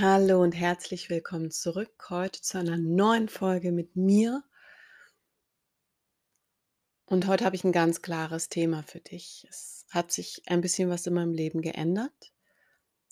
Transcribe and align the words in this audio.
Hallo 0.00 0.40
und 0.42 0.52
herzlich 0.52 1.10
willkommen 1.10 1.50
zurück 1.50 2.08
heute 2.08 2.40
zu 2.40 2.56
einer 2.56 2.76
neuen 2.76 3.28
Folge 3.28 3.72
mit 3.72 3.96
mir. 3.96 4.44
Und 7.06 7.26
heute 7.26 7.44
habe 7.44 7.56
ich 7.56 7.64
ein 7.64 7.72
ganz 7.72 8.00
klares 8.00 8.48
Thema 8.48 8.84
für 8.84 9.00
dich. 9.00 9.44
Es 9.50 9.86
hat 9.90 10.12
sich 10.12 10.42
ein 10.46 10.60
bisschen 10.60 10.88
was 10.88 11.04
in 11.08 11.14
meinem 11.14 11.32
Leben 11.32 11.62
geändert 11.62 12.32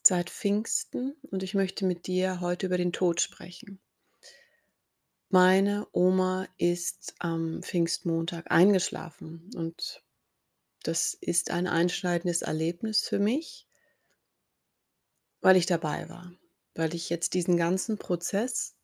seit 0.05 0.31
Pfingsten 0.31 1.17
und 1.23 1.43
ich 1.43 1.55
möchte 1.55 1.85
mit 1.85 2.07
dir 2.07 2.41
heute 2.41 2.67
über 2.67 2.79
den 2.79 2.93
Tod 2.93 3.21
sprechen. 3.21 3.81
Meine 5.29 5.89
Oma 5.91 6.47
ist 6.57 7.17
am 7.19 7.65
Pfingstmontag 7.65 8.53
eingeschlafen 8.53 9.51
und 9.57 10.05
das 10.85 11.15
ist 11.15 11.51
ein 11.51 11.67
einschneidendes 11.67 12.43
Erlebnis 12.43 13.09
für 13.09 13.19
mich, 13.19 13.67
weil 15.41 15.57
ich 15.57 15.67
dabei 15.67 16.09
war, 16.09 16.33
weil 16.77 16.95
ich 16.95 17.11
jetzt 17.11 17.35
diesen 17.35 17.57
ganzen 17.57 17.99
Prozess 17.99 18.75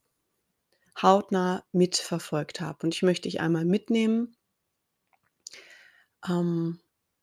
hautnah 1.00 1.64
mitverfolgt 1.72 2.60
habe. 2.60 2.78
Und 2.82 2.94
ich 2.94 3.02
möchte 3.02 3.28
dich 3.28 3.40
einmal 3.40 3.64
mitnehmen. 3.64 4.36
Ähm, 6.28 6.80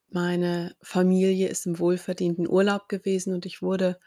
meine 0.09 0.75
Familie 0.81 1.49
ist 1.49 1.65
im 1.65 1.79
wohlverdienten 1.79 2.47
Urlaub 2.47 2.89
gewesen 2.89 3.33
und 3.33 3.45
ich 3.45 3.61
wurde 3.61 3.99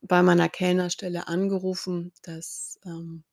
bei 0.00 0.22
meiner 0.22 0.48
Kellnerstelle 0.48 1.28
angerufen, 1.28 2.12
dass 2.22 2.78
ähm, 2.86 3.24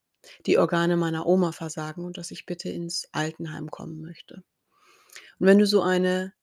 die 0.45 0.58
Organe 0.58 0.98
meiner 0.98 1.26
Oma 1.26 1.54
versagen 1.54 2.04
und 2.04 2.18
dass 2.18 2.32
ich 2.32 2.45
bitte 2.45 2.70
ins 2.70 3.08
Altenheim 3.14 3.72
kommen 3.72 4.02
möchte. 4.02 4.44
Und 5.40 5.48
wenn 5.48 5.59
du 5.59 5.66
so 5.66 5.82
eine 5.82 6.34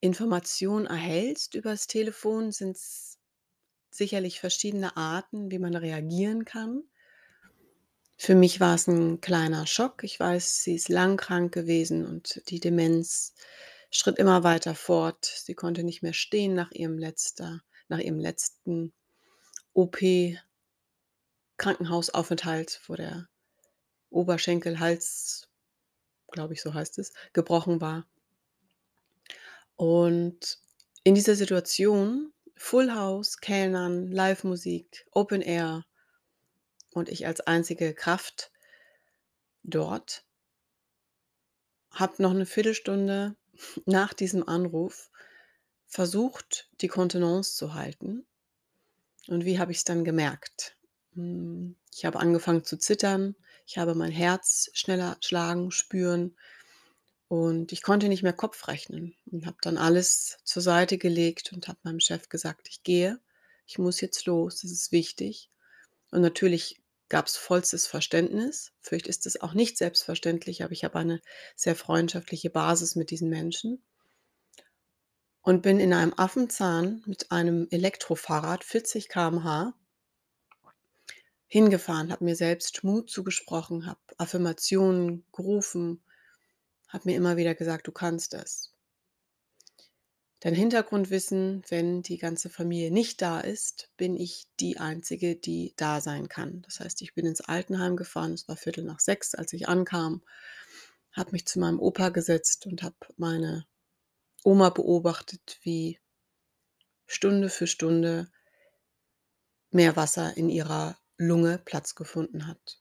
Information 0.00 0.86
erhältst 0.86 1.54
übers 1.54 1.86
Telefon, 1.86 2.52
sind 2.52 2.76
es 2.76 3.18
sicherlich 3.96 4.40
verschiedene 4.40 4.96
Arten, 4.96 5.50
wie 5.50 5.58
man 5.58 5.74
reagieren 5.74 6.44
kann. 6.44 6.82
Für 8.16 8.34
mich 8.34 8.60
war 8.60 8.74
es 8.74 8.86
ein 8.86 9.20
kleiner 9.20 9.66
Schock. 9.66 10.04
Ich 10.04 10.18
weiß, 10.18 10.62
sie 10.62 10.74
ist 10.74 10.88
lang 10.88 11.16
krank 11.16 11.52
gewesen 11.52 12.06
und 12.06 12.42
die 12.48 12.60
Demenz 12.60 13.34
schritt 13.90 14.18
immer 14.18 14.44
weiter 14.44 14.74
fort. 14.74 15.24
Sie 15.24 15.54
konnte 15.54 15.84
nicht 15.84 16.02
mehr 16.02 16.12
stehen 16.12 16.54
nach 16.54 16.70
ihrem 16.72 16.98
letzter 16.98 17.62
nach 17.88 17.98
ihrem 17.98 18.18
letzten 18.18 18.92
OP 19.72 19.98
Krankenhausaufenthalt, 21.56 22.80
wo 22.86 22.94
der 22.94 23.28
Oberschenkelhals, 24.10 25.48
glaube 26.30 26.54
ich, 26.54 26.62
so 26.62 26.74
heißt 26.74 26.98
es, 26.98 27.12
gebrochen 27.32 27.80
war. 27.80 28.06
Und 29.76 30.58
in 31.04 31.14
dieser 31.14 31.36
Situation, 31.36 32.32
Full 32.66 32.94
House, 32.94 33.36
Kellnern, 33.42 34.10
Livemusik, 34.10 35.06
Open 35.10 35.42
Air 35.42 35.84
und 36.94 37.10
ich 37.10 37.26
als 37.26 37.42
einzige 37.42 37.92
Kraft 37.92 38.50
dort, 39.62 40.24
habe 41.90 42.22
noch 42.22 42.30
eine 42.30 42.46
Viertelstunde 42.46 43.36
nach 43.84 44.14
diesem 44.14 44.48
Anruf 44.48 45.10
versucht, 45.86 46.70
die 46.80 46.88
Kontenance 46.88 47.54
zu 47.54 47.74
halten. 47.74 48.24
Und 49.28 49.44
wie 49.44 49.58
habe 49.58 49.70
ich 49.70 49.78
es 49.78 49.84
dann 49.84 50.02
gemerkt? 50.02 50.74
Hm, 51.12 51.76
ich 51.92 52.06
habe 52.06 52.18
angefangen 52.18 52.64
zu 52.64 52.78
zittern, 52.78 53.36
ich 53.66 53.76
habe 53.76 53.94
mein 53.94 54.10
Herz 54.10 54.70
schneller 54.72 55.18
schlagen 55.20 55.70
spüren 55.70 56.34
und 57.34 57.72
ich 57.72 57.82
konnte 57.82 58.08
nicht 58.08 58.22
mehr 58.22 58.32
Kopf 58.32 58.68
rechnen 58.68 59.16
und 59.32 59.44
habe 59.44 59.56
dann 59.60 59.76
alles 59.76 60.38
zur 60.44 60.62
Seite 60.62 60.98
gelegt 60.98 61.52
und 61.52 61.66
habe 61.66 61.80
meinem 61.82 61.98
Chef 61.98 62.28
gesagt: 62.28 62.68
„Ich 62.68 62.84
gehe, 62.84 63.18
ich 63.66 63.76
muss 63.76 64.00
jetzt 64.00 64.26
los, 64.26 64.60
das 64.60 64.70
ist 64.70 64.92
wichtig.“ 64.92 65.50
Und 66.12 66.20
natürlich 66.20 66.80
gab 67.08 67.26
es 67.26 67.36
vollstes 67.36 67.88
Verständnis. 67.88 68.72
Vielleicht 68.80 69.08
ist 69.08 69.26
es 69.26 69.40
auch 69.40 69.52
nicht 69.52 69.78
selbstverständlich, 69.78 70.62
aber 70.62 70.72
ich 70.72 70.84
habe 70.84 70.96
eine 70.96 71.20
sehr 71.56 71.74
freundschaftliche 71.74 72.50
Basis 72.50 72.94
mit 72.94 73.10
diesen 73.10 73.30
Menschen 73.30 73.82
und 75.42 75.62
bin 75.62 75.80
in 75.80 75.92
einem 75.92 76.14
Affenzahn 76.16 77.02
mit 77.04 77.32
einem 77.32 77.66
Elektrofahrrad 77.70 78.62
40 78.62 79.08
km/h 79.08 79.74
hingefahren, 81.48 82.12
habe 82.12 82.24
mir 82.24 82.36
selbst 82.36 82.84
Mut 82.84 83.10
zugesprochen, 83.10 83.86
habe 83.86 84.00
Affirmationen 84.18 85.24
gerufen, 85.32 86.00
habe 86.94 87.10
mir 87.10 87.16
immer 87.16 87.36
wieder 87.36 87.54
gesagt: 87.54 87.86
„Du 87.88 87.92
kannst 87.92 88.32
es.“ 88.34 88.72
Dein 90.38 90.54
Hintergrundwissen, 90.54 91.62
wenn 91.68 92.02
die 92.02 92.18
ganze 92.18 92.48
Familie 92.48 92.90
nicht 92.90 93.20
da 93.20 93.40
ist, 93.40 93.90
bin 93.96 94.14
ich 94.14 94.46
die 94.60 94.78
Einzige, 94.78 95.36
die 95.36 95.72
da 95.76 96.00
sein 96.00 96.28
kann. 96.28 96.62
Das 96.62 96.80
heißt, 96.80 97.02
ich 97.02 97.14
bin 97.14 97.26
ins 97.26 97.40
Altenheim 97.40 97.96
gefahren, 97.96 98.34
es 98.34 98.46
war 98.46 98.56
Viertel 98.56 98.84
nach 98.84 99.00
sechs, 99.00 99.34
als 99.34 99.52
ich 99.54 99.68
ankam, 99.68 100.22
habe 101.12 101.32
mich 101.32 101.46
zu 101.46 101.58
meinem 101.58 101.80
Opa 101.80 102.10
gesetzt 102.10 102.66
und 102.66 102.82
habe 102.82 102.94
meine 103.16 103.66
Oma 104.44 104.70
beobachtet, 104.70 105.58
wie 105.62 105.98
Stunde 107.06 107.48
für 107.48 107.66
Stunde 107.66 108.30
mehr 109.70 109.96
Wasser 109.96 110.36
in 110.36 110.48
ihrer 110.48 110.96
Lunge 111.16 111.58
Platz 111.58 111.94
gefunden 111.94 112.46
hat. 112.46 112.80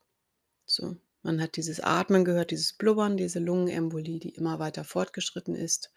So, 0.65 0.97
man 1.23 1.41
hat 1.41 1.55
dieses 1.55 1.79
Atmen 1.79 2.25
gehört, 2.25 2.51
dieses 2.51 2.73
Blubbern, 2.73 3.17
diese 3.17 3.39
Lungenembolie, 3.39 4.19
die 4.19 4.35
immer 4.35 4.59
weiter 4.59 4.83
fortgeschritten 4.83 5.55
ist. 5.55 5.91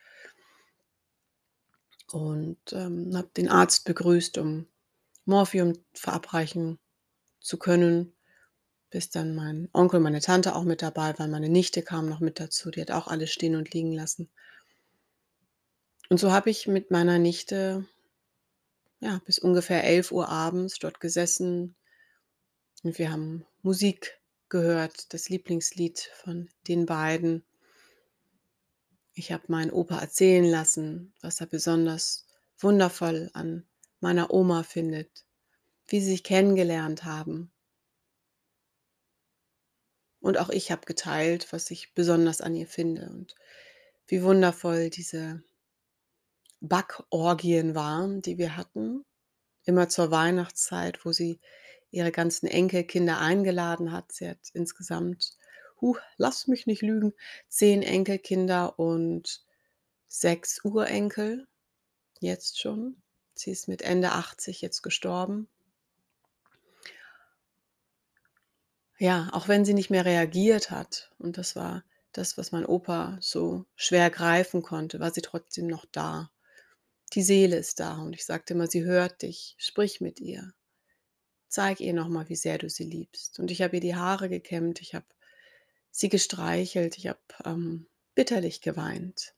Und 2.10 2.59
ähm, 2.72 3.16
habe 3.16 3.28
den 3.36 3.48
Arzt 3.48 3.84
begrüßt, 3.84 4.38
um 4.38 4.66
Morphium 5.25 5.72
verabreichen 5.92 6.78
zu 7.41 7.59
können, 7.59 8.15
bis 8.91 9.10
dann 9.10 9.34
mein 9.34 9.69
Onkel, 9.72 9.98
meine 9.98 10.20
Tante 10.20 10.54
auch 10.54 10.62
mit 10.62 10.81
dabei 10.82 11.19
waren. 11.19 11.32
Meine 11.32 11.48
Nichte 11.48 11.82
kam 11.82 12.09
noch 12.09 12.20
mit 12.20 12.38
dazu, 12.38 12.70
die 12.70 12.81
hat 12.81 12.92
auch 12.92 13.09
alles 13.09 13.32
stehen 13.32 13.56
und 13.56 13.75
liegen 13.75 13.92
lassen. 13.92 14.31
Und 16.09 16.20
so 16.20 16.31
habe 16.31 16.50
ich 16.50 16.69
mit 16.69 16.92
meiner 16.92 17.19
Nichte 17.19 17.84
ja, 19.00 19.20
bis 19.25 19.38
ungefähr 19.38 19.84
11 19.84 20.12
Uhr 20.12 20.28
abends 20.28 20.78
dort 20.78 21.00
gesessen 21.00 21.75
und 22.82 22.98
wir 22.98 23.10
haben 23.10 23.44
Musik 23.62 24.20
gehört, 24.49 25.12
das 25.12 25.29
Lieblingslied 25.29 25.99
von 26.23 26.49
den 26.69 26.87
beiden. 26.87 27.45
Ich 29.15 29.33
habe 29.33 29.45
meinen 29.49 29.71
Opa 29.71 29.99
erzählen 29.99 30.45
lassen, 30.45 31.12
was 31.21 31.41
er 31.41 31.47
besonders 31.47 32.27
wundervoll 32.59 33.31
an 33.33 33.67
meiner 34.01 34.33
Oma 34.33 34.62
findet, 34.62 35.25
wie 35.89 36.01
sie 36.01 36.11
sich 36.11 36.25
kennengelernt 36.25 37.05
haben. 37.05 37.51
Und 40.21 40.39
auch 40.39 40.51
ich 40.51 40.71
habe 40.71 40.87
geteilt, 40.87 41.53
was 41.53 41.71
ich 41.71 41.95
besonders 41.95 42.41
an 42.41 42.55
ihr 42.57 42.67
finde 42.67 43.09
und 43.11 43.34
wie 44.09 44.23
wundervoll 44.23 44.91
diese 44.91 45.43
Backorgien 46.61 47.75
waren, 47.75 48.23
die 48.23 48.39
wir 48.39 48.57
hatten, 48.57 49.05
immer 49.65 49.89
zur 49.89 50.11
Weihnachtszeit, 50.11 51.05
wo 51.05 51.13
sie 51.13 51.41
ihre 51.91 52.12
ganzen 52.12 52.47
Enkelkinder 52.47 53.19
eingeladen 53.19 53.92
hat. 53.92 54.12
Sie 54.12 54.28
hat 54.28 54.50
insgesamt, 54.52 55.36
huh, 55.80 55.97
lass 56.16 56.47
mich 56.47 56.66
nicht 56.66 56.82
lügen, 56.82 57.14
zehn 57.48 57.82
Enkelkinder 57.82 58.78
und 58.78 59.44
sechs 60.08 60.64
Urenkel 60.64 61.47
jetzt 62.20 62.60
schon. 62.60 63.02
Sie 63.34 63.50
ist 63.50 63.69
mit 63.69 63.82
Ende 63.82 64.12
80 64.12 64.62
jetzt 64.62 64.82
gestorben. 64.82 65.48
Ja, 68.98 69.28
auch 69.32 69.47
wenn 69.47 69.66
sie 69.66 69.74
nicht 69.74 69.91
mehr 69.91 70.06
reagiert 70.06 70.70
hat, 70.70 71.12
und 71.18 71.36
das 71.36 71.54
war 71.54 71.84
das, 72.12 72.38
was 72.38 72.50
mein 72.50 72.64
Opa 72.64 73.18
so 73.20 73.66
schwer 73.74 74.08
greifen 74.08 74.62
konnte, 74.62 75.00
war 75.00 75.12
sie 75.12 75.20
trotzdem 75.20 75.66
noch 75.66 75.84
da. 75.92 76.30
Die 77.12 77.22
Seele 77.22 77.56
ist 77.56 77.78
da 77.78 77.98
und 77.98 78.15
ich 78.15 78.24
sagte 78.24 78.54
immer, 78.54 78.66
sie 78.68 78.84
hört 78.84 79.21
dich, 79.21 79.54
sprich 79.59 80.00
mit 80.00 80.18
ihr. 80.18 80.54
Zeig 81.56 81.80
ihr 81.80 81.94
nochmal, 81.94 82.28
wie 82.28 82.36
sehr 82.36 82.58
du 82.58 82.68
sie 82.68 82.84
liebst. 82.84 83.38
Und 83.38 83.50
ich 83.50 83.62
habe 83.62 83.76
ihr 83.76 83.80
die 83.80 83.94
Haare 83.94 84.28
gekämmt, 84.28 84.82
ich 84.82 84.94
habe 84.94 85.06
sie 85.91 86.10
gestreichelt, 86.10 86.98
ich 86.98 87.06
habe 87.06 87.18
ähm, 87.47 87.86
bitterlich 88.14 88.60
geweint. 88.60 89.32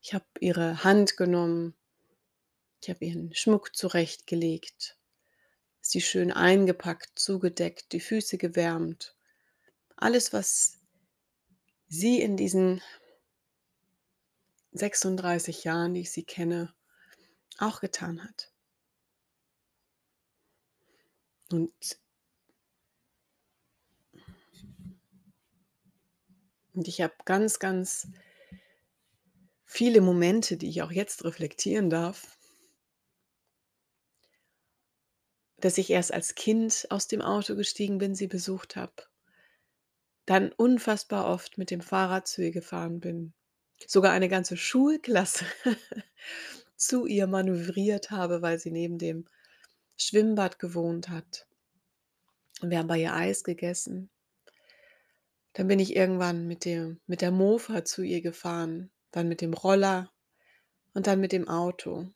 Ich 0.00 0.14
habe 0.14 0.26
ihre 0.38 0.84
Hand 0.84 1.16
genommen, 1.16 1.74
ich 2.80 2.88
habe 2.88 3.04
ihren 3.04 3.34
Schmuck 3.34 3.74
zurechtgelegt, 3.74 4.96
sie 5.80 6.00
schön 6.00 6.30
eingepackt, 6.30 7.18
zugedeckt, 7.18 7.90
die 7.90 7.98
Füße 7.98 8.38
gewärmt. 8.38 9.16
Alles, 9.96 10.32
was 10.32 10.78
sie 11.88 12.20
in 12.20 12.36
diesen 12.36 12.80
36 14.70 15.64
Jahren, 15.64 15.94
die 15.94 16.02
ich 16.02 16.12
sie 16.12 16.22
kenne, 16.22 16.72
auch 17.58 17.80
getan 17.80 18.22
hat. 18.22 18.53
Und 21.50 21.72
und 26.72 26.88
ich 26.88 27.00
habe 27.00 27.14
ganz, 27.24 27.58
ganz 27.58 28.08
viele 29.64 30.00
Momente, 30.00 30.56
die 30.56 30.68
ich 30.68 30.82
auch 30.82 30.92
jetzt 30.92 31.24
reflektieren 31.24 31.90
darf, 31.90 32.38
dass 35.58 35.78
ich 35.78 35.90
erst 35.90 36.12
als 36.12 36.34
Kind 36.34 36.86
aus 36.90 37.08
dem 37.08 37.22
Auto 37.22 37.56
gestiegen 37.56 37.98
bin, 37.98 38.14
sie 38.14 38.26
besucht 38.26 38.76
habe. 38.76 38.92
Dann 40.26 40.52
unfassbar 40.52 41.26
oft 41.26 41.58
mit 41.58 41.70
dem 41.70 41.80
Fahrrad 41.80 42.28
zu 42.28 42.42
ihr 42.42 42.50
gefahren 42.50 43.00
bin. 43.00 43.34
Sogar 43.86 44.12
eine 44.12 44.28
ganze 44.28 44.56
Schulklasse 44.56 45.46
zu 46.76 47.06
ihr 47.06 47.26
manövriert 47.26 48.10
habe, 48.10 48.42
weil 48.42 48.58
sie 48.58 48.70
neben 48.70 48.98
dem 48.98 49.26
Schwimmbad 49.96 50.58
gewohnt 50.58 51.08
hat. 51.08 51.46
Und 52.60 52.70
wir 52.70 52.78
haben 52.78 52.88
bei 52.88 53.00
ihr 53.00 53.14
Eis 53.14 53.44
gegessen. 53.44 54.10
Dann 55.52 55.68
bin 55.68 55.78
ich 55.78 55.94
irgendwann 55.94 56.46
mit 56.46 56.64
dem 56.64 57.00
mit 57.06 57.20
der 57.20 57.30
Mofa 57.30 57.84
zu 57.84 58.02
ihr 58.02 58.20
gefahren, 58.20 58.90
dann 59.12 59.28
mit 59.28 59.40
dem 59.40 59.54
Roller 59.54 60.12
und 60.94 61.06
dann 61.06 61.20
mit 61.20 61.32
dem 61.32 61.48
Auto. 61.48 62.10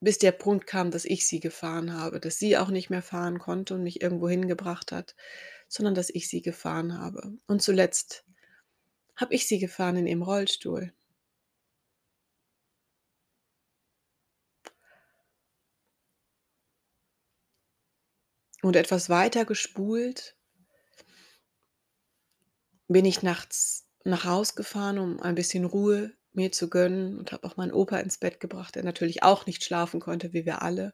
Bis 0.00 0.18
der 0.18 0.32
Punkt 0.32 0.66
kam, 0.66 0.90
dass 0.90 1.04
ich 1.04 1.26
sie 1.26 1.40
gefahren 1.40 1.94
habe, 1.94 2.20
dass 2.20 2.38
sie 2.38 2.56
auch 2.56 2.68
nicht 2.68 2.90
mehr 2.90 3.02
fahren 3.02 3.38
konnte 3.38 3.74
und 3.74 3.82
mich 3.82 4.00
irgendwo 4.00 4.28
hingebracht 4.28 4.92
hat, 4.92 5.16
sondern 5.68 5.94
dass 5.94 6.10
ich 6.10 6.28
sie 6.28 6.42
gefahren 6.42 6.98
habe. 6.98 7.36
Und 7.46 7.62
zuletzt 7.62 8.24
habe 9.16 9.34
ich 9.34 9.48
sie 9.48 9.58
gefahren 9.58 9.96
in 9.96 10.06
ihrem 10.06 10.22
Rollstuhl. 10.22 10.92
Und 18.68 18.76
etwas 18.76 19.08
weiter 19.08 19.46
gespult 19.46 20.36
bin 22.86 23.06
ich 23.06 23.22
nachts 23.22 23.86
nach 24.04 24.26
Haus 24.26 24.56
gefahren, 24.56 24.98
um 24.98 25.22
ein 25.22 25.34
bisschen 25.34 25.64
Ruhe 25.64 26.12
mir 26.34 26.52
zu 26.52 26.68
gönnen 26.68 27.16
und 27.16 27.32
habe 27.32 27.46
auch 27.46 27.56
meinen 27.56 27.72
Opa 27.72 27.96
ins 27.96 28.18
Bett 28.18 28.40
gebracht, 28.40 28.74
der 28.74 28.84
natürlich 28.84 29.22
auch 29.22 29.46
nicht 29.46 29.64
schlafen 29.64 30.00
konnte, 30.00 30.34
wie 30.34 30.44
wir 30.44 30.60
alle. 30.60 30.92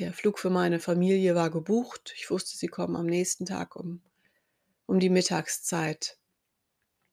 Der 0.00 0.12
Flug 0.12 0.40
für 0.40 0.50
meine 0.50 0.80
Familie 0.80 1.36
war 1.36 1.50
gebucht. 1.50 2.12
Ich 2.16 2.28
wusste, 2.32 2.56
sie 2.56 2.66
kommen 2.66 2.96
am 2.96 3.06
nächsten 3.06 3.46
Tag 3.46 3.76
um, 3.76 4.02
um 4.86 4.98
die 4.98 5.10
Mittagszeit 5.10 6.18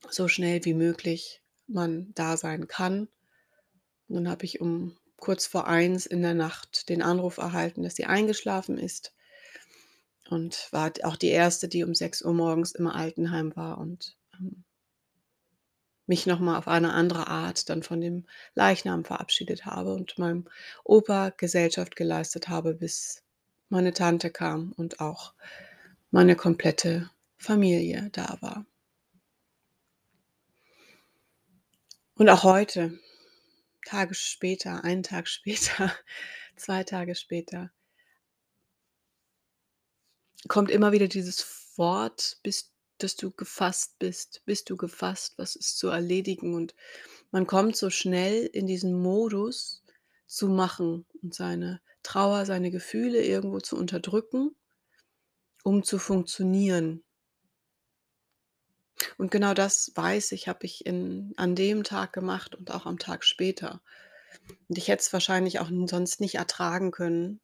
so 0.10 0.30
schnell 0.30 0.66
wie 0.66 0.74
möglich 0.74 1.44
man 1.68 2.12
da 2.16 2.38
sein 2.38 2.68
kann. 2.68 3.08
Und 4.08 4.16
dann 4.16 4.30
habe 4.30 4.46
ich 4.46 4.62
um 4.62 4.98
kurz 5.22 5.46
vor 5.46 5.68
eins 5.68 6.06
in 6.06 6.22
der 6.22 6.34
Nacht 6.34 6.90
den 6.90 7.02
Anruf 7.02 7.38
erhalten, 7.38 7.84
dass 7.84 7.96
sie 7.96 8.06
eingeschlafen 8.06 8.78
ist 8.78 9.14
und 10.30 10.68
war 10.72 10.92
auch 11.04 11.16
die 11.16 11.30
erste, 11.30 11.70
die 11.70 11.84
um 11.84 11.94
6 11.94 12.24
Uhr 12.24 12.34
morgens 12.34 12.74
im 12.74 12.88
Altenheim 12.88 13.56
war 13.56 13.78
und 13.78 14.18
ähm, 14.34 14.64
mich 16.08 16.26
nochmal 16.26 16.58
auf 16.58 16.68
eine 16.68 16.92
andere 16.92 17.28
Art 17.28 17.70
dann 17.70 17.84
von 17.84 18.02
dem 18.02 18.26
Leichnam 18.56 19.06
verabschiedet 19.06 19.66
habe 19.66 19.94
und 19.94 20.18
meinem 20.18 20.46
Opa 20.84 21.30
Gesellschaft 21.30 21.96
geleistet 21.96 22.50
habe, 22.50 22.74
bis 22.74 23.24
meine 23.70 23.94
Tante 23.94 24.32
kam 24.32 24.74
und 24.74 25.00
auch 25.00 25.34
meine 26.10 26.36
komplette 26.36 27.10
Familie 27.38 28.10
da 28.12 28.38
war. 28.42 28.66
Und 32.16 32.28
auch 32.30 32.44
heute, 32.44 33.00
Tage 33.86 34.14
später, 34.14 34.84
einen 34.84 35.04
Tag 35.04 35.28
später, 35.30 35.94
zwei 36.56 36.84
Tage 36.84 37.16
später, 37.16 37.72
kommt 40.48 40.72
immer 40.72 40.92
wieder 40.92 41.08
dieses 41.08 41.78
Wort, 41.78 42.40
bis 42.44 42.72
dass 43.02 43.16
du 43.16 43.32
gefasst 43.32 43.98
bist. 44.00 44.44
Bist 44.46 44.70
du 44.70 44.78
gefasst? 44.78 45.34
Was 45.38 45.56
ist 45.56 45.78
zu 45.78 45.90
erledigen? 45.90 46.54
Und 46.54 46.76
man 47.32 47.48
kommt 47.48 47.76
so 47.76 47.90
schnell 47.90 48.46
in 48.46 48.68
diesen 48.68 48.94
Modus 48.94 49.84
zu 50.28 50.48
machen 50.48 51.06
und 51.22 51.34
seine 51.34 51.82
Trauer, 52.04 52.46
seine 52.46 52.72
Gefühle 52.72 53.24
irgendwo 53.24 53.60
zu 53.60 53.78
unterdrücken, 53.78 54.56
um 55.64 55.84
zu 55.84 55.98
funktionieren. 56.00 57.04
Und 59.22 59.30
genau 59.30 59.54
das 59.54 59.92
weiß 59.94 60.32
ich, 60.32 60.48
habe 60.48 60.66
ich 60.66 60.84
in, 60.84 61.36
an 61.38 61.54
dem 61.54 61.84
Tag 61.84 62.12
gemacht 62.12 62.56
und 62.56 62.72
auch 62.72 62.88
am 62.88 62.98
Tag 62.98 63.24
später. 63.24 63.80
Und 64.68 64.80
ich 64.80 64.88
hätte 64.88 65.02
es 65.02 65.14
wahrscheinlich 65.14 65.60
auch 65.60 65.70
sonst 65.86 66.22
nicht 66.22 66.34
ertragen 66.34 66.90
können, 66.90 67.40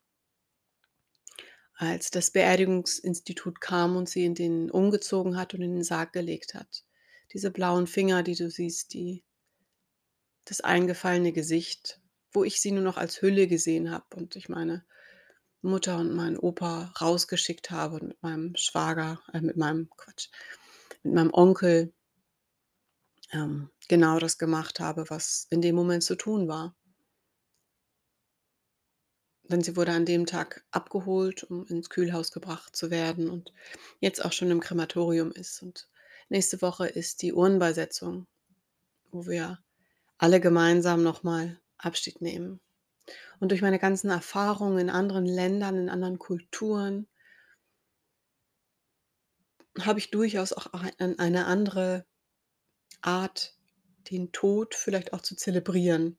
als 1.76 2.10
das 2.10 2.32
Beerdigungsinstitut 2.32 3.62
kam 3.62 3.96
und 3.96 4.10
sie 4.10 4.26
in 4.26 4.34
den 4.34 4.72
umgezogen 4.72 5.38
hat 5.38 5.54
und 5.54 5.62
in 5.62 5.76
den 5.76 5.84
Sarg 5.84 6.14
gelegt 6.14 6.56
hat. 6.56 6.84
Diese 7.32 7.52
blauen 7.52 7.86
Finger, 7.86 8.24
die 8.24 8.34
du 8.34 8.50
siehst, 8.50 8.94
die 8.94 9.24
das 10.46 10.62
eingefallene 10.62 11.32
Gesicht, 11.32 12.02
wo 12.32 12.44
ich 12.44 12.60
sie 12.60 12.72
nur 12.72 12.84
noch 12.84 12.98
als 12.98 13.22
Hülle 13.22 13.46
gesehen 13.46 13.92
habe 13.92 14.16
und 14.16 14.36
ich 14.36 14.50
meine 14.50 14.84
Mutter 15.62 16.00
und 16.00 16.16
meinen 16.16 16.40
Opa 16.40 16.92
rausgeschickt 17.00 17.70
habe 17.70 17.98
und 17.98 18.08
mit 18.08 18.24
meinem 18.24 18.56
Schwager, 18.56 19.22
äh, 19.32 19.42
mit 19.42 19.58
meinem 19.58 19.92
Quatsch, 19.96 20.30
mit 21.08 21.16
meinem 21.16 21.34
Onkel 21.34 21.94
ähm, 23.32 23.70
genau 23.88 24.20
das 24.20 24.38
gemacht 24.38 24.80
habe, 24.80 25.10
was 25.10 25.48
in 25.50 25.62
dem 25.62 25.76
Moment 25.76 26.04
zu 26.04 26.16
tun 26.16 26.48
war. 26.48 26.76
Denn 29.44 29.62
sie 29.62 29.78
wurde 29.78 29.94
an 29.94 30.06
dem 30.06 30.26
Tag 30.26 30.66
abgeholt, 30.72 31.46
um 31.46 31.66
ins 31.68 31.90
Kühlhaus 31.90 32.32
gebracht 32.32 32.76
zu 32.76 32.92
werden 32.92 33.30
und 33.30 33.54
jetzt 34.02 34.24
auch 34.24 34.34
schon 34.34 34.52
im 34.52 34.60
Krematorium 34.60 35.32
ist. 35.32 35.62
Und 35.64 35.88
nächste 36.28 36.62
Woche 36.62 36.88
ist 36.88 37.22
die 37.22 37.34
Urnenbeisetzung, 37.34 38.28
wo 39.12 39.26
wir 39.26 39.60
alle 40.18 40.42
gemeinsam 40.42 41.02
nochmal 41.02 41.62
Abschied 41.78 42.22
nehmen. 42.22 42.60
Und 43.40 43.52
durch 43.52 43.62
meine 43.62 43.80
ganzen 43.80 44.10
Erfahrungen 44.10 44.80
in 44.80 44.90
anderen 44.90 45.26
Ländern, 45.26 45.78
in 45.78 45.90
anderen 45.90 46.20
Kulturen, 46.20 47.08
habe 49.86 50.00
ich 50.00 50.12
durchaus 50.12 50.54
auch 50.54 50.68
eine 50.98 51.46
andere 51.46 52.06
Art, 53.02 53.56
den 54.12 54.32
Tod 54.32 54.76
vielleicht 54.76 55.14
auch 55.14 55.22
zu 55.22 55.36
zelebrieren. 55.36 56.18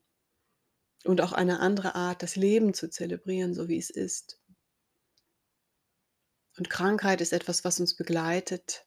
Und 1.05 1.21
auch 1.21 1.31
eine 1.31 1.59
andere 1.59 1.95
Art, 1.95 2.23
das 2.23 2.35
Leben 2.35 2.73
zu 2.73 2.89
zelebrieren, 2.89 3.53
so 3.53 3.69
wie 3.69 3.77
es 3.77 3.89
ist. 3.89 4.39
Und 6.57 6.69
Krankheit 6.69 7.21
ist 7.21 7.31
etwas, 7.31 7.63
was 7.63 7.79
uns 7.79 7.95
begleitet. 7.95 8.85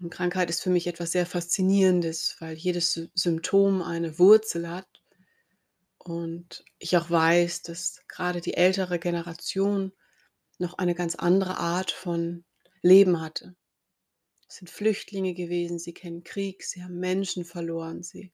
Und 0.00 0.10
Krankheit 0.10 0.48
ist 0.48 0.62
für 0.62 0.70
mich 0.70 0.86
etwas 0.86 1.12
sehr 1.12 1.26
Faszinierendes, 1.26 2.36
weil 2.40 2.56
jedes 2.56 3.08
Symptom 3.14 3.82
eine 3.82 4.18
Wurzel 4.18 4.70
hat. 4.70 4.88
Und 5.98 6.64
ich 6.78 6.96
auch 6.96 7.10
weiß, 7.10 7.62
dass 7.62 8.02
gerade 8.08 8.40
die 8.40 8.54
ältere 8.54 8.98
Generation 8.98 9.92
noch 10.58 10.78
eine 10.78 10.94
ganz 10.94 11.14
andere 11.14 11.58
Art 11.58 11.90
von 11.90 12.44
Leben 12.80 13.20
hatte. 13.20 13.54
Sind 14.52 14.68
Flüchtlinge 14.68 15.32
gewesen, 15.32 15.78
sie 15.78 15.94
kennen 15.94 16.24
Krieg, 16.24 16.62
sie 16.62 16.84
haben 16.84 17.00
Menschen 17.00 17.46
verloren, 17.46 18.02
sie 18.02 18.32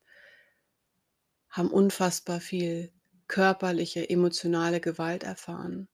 haben 1.48 1.70
unfassbar 1.70 2.40
viel 2.40 2.90
körperliche, 3.28 4.10
emotionale 4.10 4.80
Gewalt 4.80 5.22
erfahren. 5.22 5.86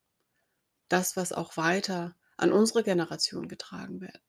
Das, 0.88 1.18
was 1.18 1.34
auch 1.34 1.58
weiter 1.58 2.16
an 2.38 2.52
unsere 2.52 2.82
Generation 2.82 3.48
getragen 3.48 4.00
wird, 4.00 4.22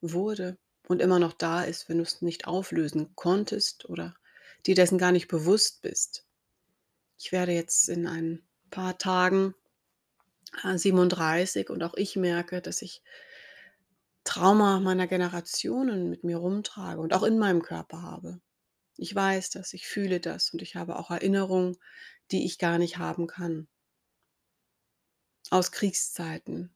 wurde 0.00 0.56
und 0.88 1.02
immer 1.02 1.18
noch 1.18 1.34
da 1.34 1.62
ist, 1.62 1.90
wenn 1.90 1.98
du 1.98 2.04
es 2.04 2.22
nicht 2.22 2.46
auflösen 2.46 3.14
konntest 3.16 3.84
oder 3.84 4.14
dir 4.64 4.74
dessen 4.74 4.96
gar 4.96 5.12
nicht 5.12 5.28
bewusst 5.28 5.82
bist. 5.82 6.24
Ich 7.18 7.32
werde 7.32 7.52
jetzt 7.52 7.90
in 7.90 8.06
ein 8.06 8.42
paar 8.70 8.96
Tagen 8.96 9.54
37 10.74 11.68
äh, 11.68 11.72
und 11.72 11.82
auch 11.82 11.94
ich 11.94 12.16
merke, 12.16 12.62
dass 12.62 12.80
ich 12.80 13.02
Trauma 14.24 14.80
meiner 14.80 15.06
Generationen 15.06 16.10
mit 16.10 16.24
mir 16.24 16.36
rumtrage 16.36 17.00
und 17.00 17.14
auch 17.14 17.22
in 17.22 17.38
meinem 17.38 17.62
Körper 17.62 18.02
habe. 18.02 18.40
Ich 18.96 19.14
weiß 19.14 19.50
das, 19.50 19.72
ich 19.72 19.86
fühle 19.86 20.20
das 20.20 20.50
und 20.52 20.62
ich 20.62 20.76
habe 20.76 20.98
auch 20.98 21.10
Erinnerungen, 21.10 21.76
die 22.30 22.44
ich 22.44 22.58
gar 22.58 22.78
nicht 22.78 22.98
haben 22.98 23.26
kann. 23.26 23.68
Aus 25.50 25.72
Kriegszeiten. 25.72 26.74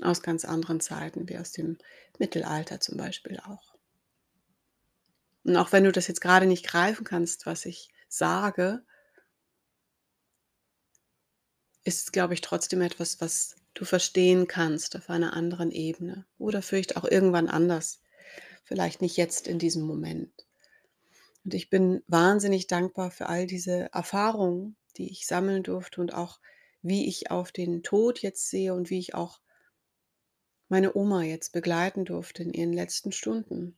Aus 0.00 0.22
ganz 0.22 0.44
anderen 0.44 0.80
Zeiten, 0.80 1.28
wie 1.28 1.36
aus 1.36 1.52
dem 1.52 1.76
Mittelalter 2.18 2.80
zum 2.80 2.96
Beispiel 2.96 3.38
auch. 3.40 3.74
Und 5.44 5.56
auch 5.56 5.72
wenn 5.72 5.84
du 5.84 5.92
das 5.92 6.06
jetzt 6.06 6.20
gerade 6.20 6.46
nicht 6.46 6.66
greifen 6.66 7.04
kannst, 7.04 7.44
was 7.46 7.66
ich 7.66 7.90
sage, 8.08 8.84
ist 11.84 12.12
glaube 12.12 12.34
ich, 12.34 12.40
trotzdem 12.40 12.82
etwas, 12.82 13.20
was 13.20 13.56
du 13.74 13.84
verstehen 13.84 14.46
kannst 14.46 14.96
auf 14.96 15.10
einer 15.10 15.32
anderen 15.32 15.70
Ebene 15.70 16.26
oder 16.38 16.62
vielleicht 16.62 16.96
auch 16.96 17.04
irgendwann 17.04 17.48
anders 17.48 18.00
vielleicht 18.64 19.02
nicht 19.02 19.16
jetzt 19.16 19.48
in 19.48 19.58
diesem 19.58 19.82
Moment. 19.82 20.46
Und 21.44 21.54
ich 21.54 21.70
bin 21.70 22.04
wahnsinnig 22.06 22.68
dankbar 22.68 23.10
für 23.10 23.26
all 23.26 23.46
diese 23.46 23.92
Erfahrungen, 23.92 24.76
die 24.96 25.10
ich 25.10 25.26
sammeln 25.26 25.64
durfte 25.64 26.00
und 26.00 26.14
auch 26.14 26.38
wie 26.82 27.08
ich 27.08 27.32
auf 27.32 27.50
den 27.50 27.82
Tod 27.82 28.20
jetzt 28.20 28.48
sehe 28.48 28.74
und 28.74 28.90
wie 28.90 29.00
ich 29.00 29.14
auch 29.14 29.40
meine 30.68 30.94
Oma 30.94 31.24
jetzt 31.24 31.52
begleiten 31.52 32.04
durfte 32.04 32.44
in 32.44 32.52
ihren 32.52 32.72
letzten 32.72 33.10
Stunden. 33.10 33.76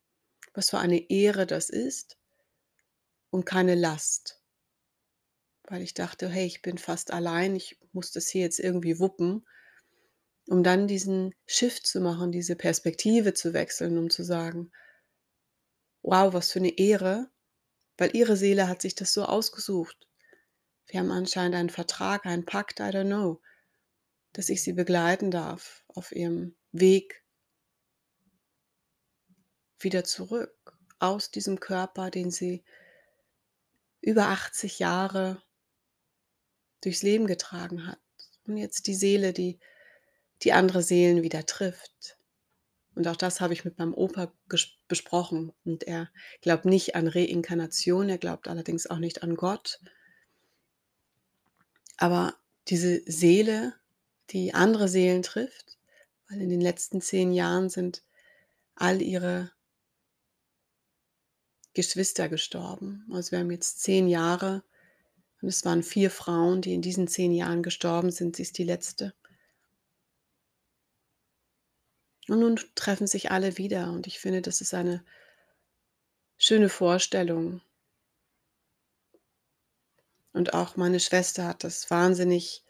Was 0.52 0.68
für 0.68 0.78
eine 0.78 1.08
Ehre 1.10 1.46
das 1.46 1.70
ist 1.70 2.18
und 3.30 3.46
keine 3.46 3.74
Last. 3.74 4.41
Weil 5.68 5.82
ich 5.82 5.94
dachte: 5.94 6.28
„Hey, 6.28 6.46
ich 6.46 6.62
bin 6.62 6.78
fast 6.78 7.12
allein, 7.12 7.56
ich 7.56 7.78
muss 7.92 8.10
das 8.12 8.28
hier 8.28 8.42
jetzt 8.42 8.60
irgendwie 8.60 8.98
wuppen.“ 8.98 9.44
Um 10.48 10.64
dann 10.64 10.88
diesen 10.88 11.34
Shift 11.46 11.86
zu 11.86 12.00
machen, 12.00 12.32
diese 12.32 12.56
Perspektive 12.56 13.32
zu 13.32 13.52
wechseln, 13.54 13.96
um 13.96 14.10
zu 14.10 14.24
sagen: 14.24 14.72
„Wow, 16.04 16.32
was 16.34 16.50
für 16.50 16.58
'ne 16.60 16.76
Ehre“, 16.78 17.30
weil 17.98 18.16
ihre 18.16 18.36
Seele 18.36 18.68
hat 18.68 18.82
sich 18.82 18.94
das 18.94 19.12
so 19.14 19.24
ausgesucht. 19.24 20.08
Wir 20.88 21.00
haben 21.00 21.10
anscheinend 21.12 21.56
einen 21.56 21.70
Vertrag, 21.70 22.26
einen 22.26 22.46
Pakt, 22.46 22.80
I 22.80 22.84
don't 22.84 23.06
know, 23.06 23.40
dass 24.32 24.48
ich 24.50 24.62
sie 24.62 24.74
begleiten 24.74 25.30
darf 25.30 25.84
auf 25.88 26.12
ihrem 26.12 26.56
Weg 26.72 27.22
wieder 29.80 30.04
zurück 30.04 30.54
aus 30.98 31.30
diesem 31.30 31.58
Körper, 31.60 32.10
den 32.10 32.30
sie 32.30 32.62
über 34.04 34.26
80 34.28 34.80
Jahre 34.80 35.40
durchs 36.82 37.02
Leben 37.02 37.26
getragen 37.26 37.86
hat. 37.86 37.98
Und 38.46 38.56
jetzt 38.56 38.86
die 38.86 38.94
Seele, 38.94 39.32
die 39.32 39.58
die 40.42 40.52
andere 40.52 40.82
Seelen 40.82 41.22
wieder 41.22 41.46
trifft. 41.46 42.16
Und 42.94 43.08
auch 43.08 43.16
das 43.16 43.40
habe 43.40 43.54
ich 43.54 43.64
mit 43.64 43.78
meinem 43.78 43.94
Opa 43.94 44.32
besprochen. 44.88 45.52
Und 45.64 45.84
er 45.84 46.10
glaubt 46.42 46.64
nicht 46.64 46.94
an 46.94 47.08
Reinkarnation, 47.08 48.08
er 48.08 48.18
glaubt 48.18 48.48
allerdings 48.48 48.86
auch 48.86 48.98
nicht 48.98 49.22
an 49.22 49.36
Gott. 49.36 49.80
Aber 51.96 52.34
diese 52.68 53.02
Seele, 53.10 53.74
die 54.30 54.52
andere 54.52 54.88
Seelen 54.88 55.22
trifft, 55.22 55.78
weil 56.28 56.40
in 56.40 56.50
den 56.50 56.60
letzten 56.60 57.00
10 57.00 57.32
Jahren 57.32 57.70
sind 57.70 58.02
all 58.74 59.00
ihre 59.00 59.52
Geschwister 61.74 62.28
gestorben. 62.28 63.06
Also 63.12 63.32
wir 63.32 63.38
haben 63.38 63.50
jetzt 63.50 63.80
10 63.80 64.08
Jahre 64.08 64.62
und 65.42 65.48
es 65.48 65.64
waren 65.64 65.82
4 65.82 66.10
Frauen, 66.10 66.62
die 66.62 66.72
in 66.72 66.82
diesen 66.82 67.08
10 67.08 67.32
Jahren 67.32 67.62
gestorben 67.62 68.10
sind. 68.10 68.36
Sie 68.36 68.42
ist 68.42 68.56
die 68.58 68.64
letzte. 68.64 69.12
Und 72.28 72.38
nun 72.38 72.60
treffen 72.76 73.08
sich 73.08 73.32
alle 73.32 73.58
wieder 73.58 73.90
und 73.92 74.06
ich 74.06 74.20
finde, 74.20 74.40
das 74.40 74.60
ist 74.60 74.72
eine 74.72 75.04
schöne 76.38 76.68
Vorstellung. 76.68 77.60
Und 80.32 80.54
auch 80.54 80.76
meine 80.76 81.00
Schwester 81.00 81.46
hat 81.46 81.64
das 81.64 81.90
wahnsinnig 81.90 82.64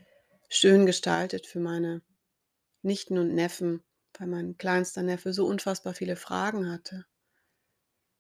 schön 0.48 0.86
gestaltet 0.86 1.46
für 1.46 1.60
meine 1.60 2.02
Nichten 2.80 3.18
und 3.18 3.34
Neffen, 3.34 3.82
weil 4.18 4.26
mein 4.26 4.58
kleinster 4.58 5.02
Neffe 5.02 5.32
so 5.32 5.46
unfassbar 5.46 5.94
viele 5.94 6.16
Fragen 6.16 6.70
hatte. 6.70 7.04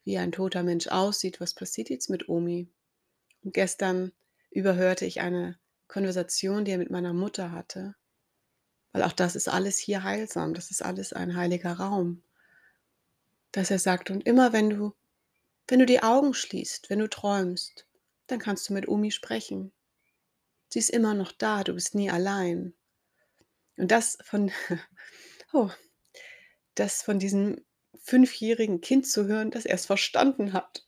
Wie 0.04 0.18
ein 0.18 0.32
toter 0.32 0.62
Mensch 0.62 0.88
aussieht, 0.88 1.40
was 1.40 1.54
passiert 1.54 1.88
jetzt 1.88 2.10
mit 2.10 2.28
Omi? 2.28 2.68
Und 3.42 3.54
gestern 3.54 4.12
überhörte 4.52 5.04
ich 5.04 5.20
eine 5.20 5.58
Konversation, 5.88 6.64
die 6.64 6.72
er 6.72 6.78
mit 6.78 6.90
meiner 6.90 7.12
Mutter 7.12 7.52
hatte, 7.52 7.94
weil 8.92 9.02
auch 9.02 9.12
das 9.12 9.36
ist 9.36 9.48
alles 9.48 9.78
hier 9.78 10.02
heilsam, 10.02 10.54
das 10.54 10.70
ist 10.70 10.82
alles 10.82 11.12
ein 11.12 11.36
heiliger 11.36 11.72
Raum. 11.74 12.22
Dass 13.52 13.70
er 13.70 13.78
sagt, 13.78 14.10
und 14.10 14.26
immer 14.26 14.52
wenn 14.52 14.70
du 14.70 14.94
wenn 15.68 15.78
du 15.78 15.86
die 15.86 16.02
Augen 16.02 16.34
schließt, 16.34 16.90
wenn 16.90 16.98
du 16.98 17.08
träumst, 17.08 17.86
dann 18.26 18.38
kannst 18.38 18.68
du 18.68 18.72
mit 18.74 18.88
Omi 18.88 19.10
sprechen. 19.10 19.72
Sie 20.68 20.80
ist 20.80 20.90
immer 20.90 21.14
noch 21.14 21.32
da, 21.32 21.62
du 21.64 21.74
bist 21.74 21.94
nie 21.94 22.10
allein. 22.10 22.74
Und 23.76 23.90
das 23.90 24.18
von 24.22 24.50
oh, 25.52 25.70
das 26.74 27.02
von 27.02 27.18
diesem 27.18 27.64
fünfjährigen 28.02 28.80
Kind 28.80 29.06
zu 29.06 29.26
hören, 29.26 29.50
dass 29.50 29.64
er 29.64 29.76
es 29.76 29.86
verstanden 29.86 30.52
hat 30.52 30.86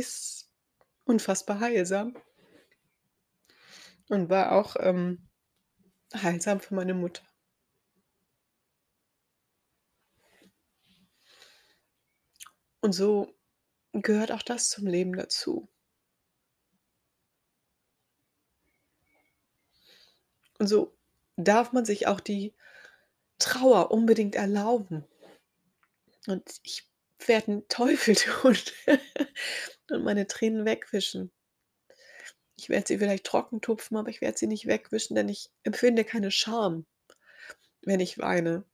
ist 0.00 0.39
unfassbar 1.10 1.60
heilsam. 1.60 2.14
Und 4.10 4.28
war 4.28 4.52
auch, 4.52 4.74
ähm, 4.80 5.28
heilsam 6.14 6.60
für 6.60 6.74
meine 6.74 6.94
Mutter. 6.94 7.22
Und 12.82 12.92
so 12.94 13.34
gehört 13.92 14.32
auch 14.32 14.42
das 14.42 14.70
zum 14.70 14.86
Leben 14.86 15.14
dazu. 15.14 15.68
Und 20.60 20.66
so 20.68 20.94
darf 21.36 21.72
man 21.72 21.86
sich 21.86 22.06
auch 22.06 22.20
die 22.20 22.54
Trauer 23.38 23.90
unbedingt 23.92 24.36
erlauben. 24.36 25.04
Und 26.26 26.60
ich 26.62 26.88
werde 27.26 27.52
'n 27.52 27.68
Teufel 27.68 28.14
tun 28.14 28.56
und 29.90 30.04
meine 30.04 30.26
Tränen 30.26 30.64
wegwischen. 30.64 31.30
Ich 32.56 32.68
werde 32.68 32.86
sie 32.86 32.98
vielleicht 32.98 33.24
trocken 33.24 33.60
tupfen, 33.60 33.96
aber 33.96 34.10
ich 34.10 34.20
werde 34.20 34.36
sie 34.36 34.46
nicht 34.46 34.66
wegwischen, 34.66 35.14
denn 35.14 35.28
ich 35.28 35.50
empfinde 35.62 36.04
keine 36.04 36.30
Scham, 36.30 36.86
wenn 37.82 38.00
ich 38.00 38.18
weine. 38.18 38.64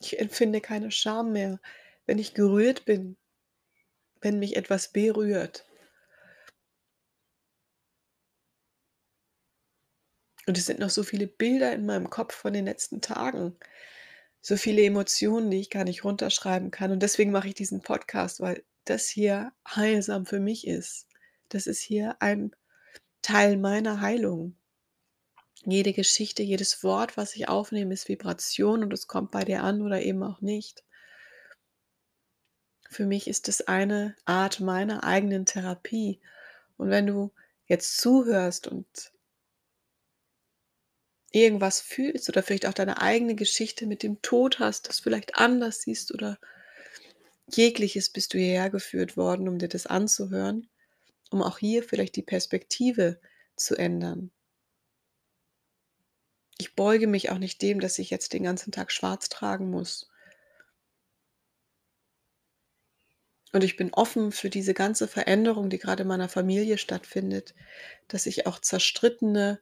Ich 0.00 0.20
empfinde 0.20 0.60
keine 0.60 0.90
Scham 0.90 1.32
mehr, 1.32 1.60
wenn 2.06 2.18
ich 2.18 2.34
gerührt 2.34 2.84
bin, 2.84 3.16
wenn 4.20 4.38
mich 4.38 4.56
etwas 4.56 4.88
berührt. 4.92 5.66
Und 10.46 10.58
es 10.58 10.66
sind 10.66 10.80
noch 10.80 10.90
so 10.90 11.02
viele 11.02 11.26
Bilder 11.26 11.72
in 11.72 11.86
meinem 11.86 12.10
Kopf 12.10 12.34
von 12.34 12.52
den 12.52 12.64
letzten 12.64 13.00
Tagen. 13.00 13.56
So 14.40 14.56
viele 14.56 14.82
Emotionen, 14.82 15.50
die 15.50 15.60
ich 15.60 15.70
gar 15.70 15.84
nicht 15.84 16.04
runterschreiben 16.04 16.70
kann. 16.70 16.90
Und 16.90 17.00
deswegen 17.02 17.30
mache 17.30 17.48
ich 17.48 17.54
diesen 17.54 17.80
Podcast, 17.80 18.40
weil 18.40 18.64
das 18.84 19.08
hier 19.08 19.52
heilsam 19.68 20.26
für 20.26 20.40
mich 20.40 20.66
ist. 20.66 21.06
Das 21.48 21.66
ist 21.66 21.80
hier 21.80 22.16
ein 22.20 22.54
Teil 23.20 23.56
meiner 23.56 24.00
Heilung. 24.00 24.56
Jede 25.64 25.92
Geschichte, 25.92 26.42
jedes 26.42 26.82
Wort, 26.82 27.16
was 27.16 27.36
ich 27.36 27.48
aufnehme, 27.48 27.94
ist 27.94 28.08
Vibration 28.08 28.82
und 28.82 28.92
es 28.92 29.06
kommt 29.06 29.30
bei 29.30 29.44
dir 29.44 29.62
an 29.62 29.82
oder 29.82 30.02
eben 30.02 30.22
auch 30.22 30.40
nicht. 30.40 30.82
Für 32.90 33.06
mich 33.06 33.28
ist 33.28 33.48
es 33.48 33.68
eine 33.68 34.16
Art 34.24 34.60
meiner 34.60 35.04
eigenen 35.04 35.46
Therapie. 35.46 36.20
Und 36.76 36.90
wenn 36.90 37.06
du 37.06 37.32
jetzt 37.66 37.98
zuhörst 37.98 38.66
und 38.66 39.12
irgendwas 41.30 41.80
fühlst 41.80 42.28
oder 42.28 42.42
vielleicht 42.42 42.66
auch 42.66 42.74
deine 42.74 43.00
eigene 43.00 43.34
Geschichte 43.34 43.86
mit 43.86 44.02
dem 44.02 44.20
Tod 44.20 44.58
hast, 44.58 44.88
das 44.88 45.00
vielleicht 45.00 45.36
anders 45.36 45.82
siehst 45.82 46.12
oder 46.12 46.38
Jegliches 47.54 48.10
bist 48.10 48.34
du 48.34 48.38
hierher 48.38 48.70
geführt 48.70 49.16
worden, 49.16 49.48
um 49.48 49.58
dir 49.58 49.68
das 49.68 49.86
anzuhören, 49.86 50.68
um 51.30 51.42
auch 51.42 51.58
hier 51.58 51.82
vielleicht 51.82 52.16
die 52.16 52.22
Perspektive 52.22 53.20
zu 53.56 53.76
ändern. 53.76 54.30
Ich 56.58 56.74
beuge 56.74 57.06
mich 57.06 57.30
auch 57.30 57.38
nicht 57.38 57.60
dem, 57.62 57.80
dass 57.80 57.98
ich 57.98 58.10
jetzt 58.10 58.32
den 58.32 58.44
ganzen 58.44 58.72
Tag 58.72 58.92
schwarz 58.92 59.28
tragen 59.28 59.70
muss. 59.70 60.08
Und 63.52 63.64
ich 63.64 63.76
bin 63.76 63.92
offen 63.92 64.32
für 64.32 64.48
diese 64.48 64.72
ganze 64.72 65.08
Veränderung, 65.08 65.68
die 65.68 65.78
gerade 65.78 66.02
in 66.02 66.08
meiner 66.08 66.28
Familie 66.28 66.78
stattfindet, 66.78 67.54
dass 68.08 68.24
sich 68.24 68.46
auch 68.46 68.60
zerstrittene 68.60 69.60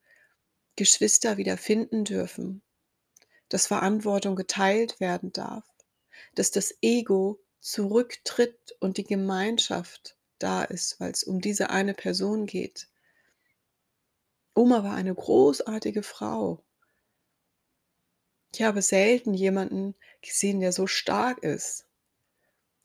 Geschwister 0.77 1.39
wieder 1.39 1.57
finden 1.57 2.05
dürfen, 2.05 2.63
dass 3.49 3.67
Verantwortung 3.67 4.37
geteilt 4.37 5.01
werden 5.01 5.33
darf, 5.33 5.65
dass 6.35 6.53
das 6.53 6.75
Ego 6.83 7.41
zurücktritt 7.61 8.77
und 8.81 8.97
die 8.97 9.05
Gemeinschaft 9.05 10.17
da 10.39 10.65
ist, 10.65 10.99
weil 11.01 11.11
es 11.11 11.23
um 11.23 11.41
diese 11.41 11.71
eine 11.71 11.95
Person 11.95 12.47
geht. 12.47 12.89
Oma 14.55 14.83
war 14.83 14.95
eine 14.95 15.15
großartige 15.15 16.03
Frau. 16.03 16.63
Ich 18.53 18.63
habe 18.63 18.83
selten 18.83 19.35
jemanden 19.35 19.95
gesehen, 20.23 20.61
der 20.61 20.73
so 20.73 20.87
stark 20.87 21.43
ist, 21.43 21.87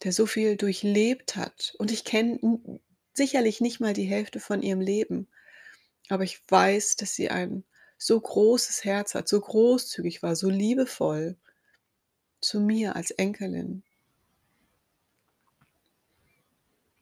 der 0.03 0.11
so 0.11 0.25
viel 0.25 0.57
durchlebt 0.57 1.35
hat. 1.35 1.73
Und 1.79 1.91
ich 1.91 2.03
kenne 2.03 2.79
sicherlich 3.13 3.61
nicht 3.61 3.79
mal 3.79 3.93
die 3.93 4.03
Hälfte 4.03 4.39
von 4.39 4.61
ihrem 4.61 4.81
Leben. 4.81 5.27
Aber 6.09 6.23
ich 6.23 6.41
weiß, 6.47 6.97
dass 6.97 7.15
sie 7.15 7.29
ein 7.29 7.63
so 7.97 8.19
großes 8.19 8.83
Herz 8.83 9.15
hat, 9.15 9.27
so 9.27 9.39
großzügig 9.39 10.21
war, 10.21 10.35
so 10.35 10.49
liebevoll 10.49 11.37
zu 12.41 12.59
mir 12.59 12.95
als 12.95 13.11
Enkelin. 13.11 13.83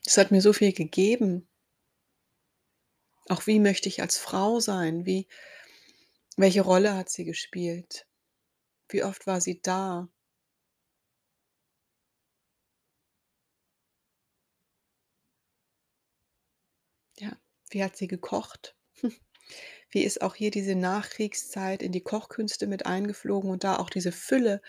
Es 0.05 0.17
hat 0.17 0.31
mir 0.31 0.41
so 0.41 0.53
viel 0.53 0.71
gegeben. 0.73 1.47
Auch 3.29 3.47
wie 3.47 3.59
möchte 3.59 3.89
ich 3.89 4.01
als 4.01 4.17
Frau 4.17 4.59
sein? 4.61 5.05
Wie 5.05 5.27
welche 6.37 6.61
Rolle 6.61 6.95
hat 6.95 7.09
sie 7.09 7.25
gespielt? 7.25 8.05
Wie 8.89 9.03
oft 9.03 9.27
war 9.27 9.41
sie 9.41 9.61
da? 9.61 10.09
Ja, 17.17 17.31
wie 17.71 17.83
hat 17.83 17.97
sie 17.97 18.07
gekocht? 18.07 18.75
Wie 19.91 20.03
ist 20.03 20.21
auch 20.23 20.35
hier 20.35 20.51
diese 20.51 20.75
Nachkriegszeit 20.75 21.83
in 21.83 21.91
die 21.91 22.01
Kochkünste 22.01 22.67
mit 22.67 22.85
eingeflogen 22.87 23.49
und 23.51 23.63
da 23.63 23.77
auch 23.77 23.89
diese 23.91 24.11
Fülle 24.11 24.61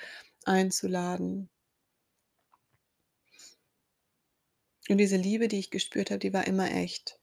einzuladen? 0.47 1.51
Und 4.89 4.99
diese 4.99 5.17
Liebe, 5.17 5.49
die 5.49 5.59
ich 5.59 5.71
gespürt 5.71 6.11
habe, 6.11 6.19
die 6.19 6.33
war 6.33 6.47
immer 6.47 6.71
echt. 6.71 7.19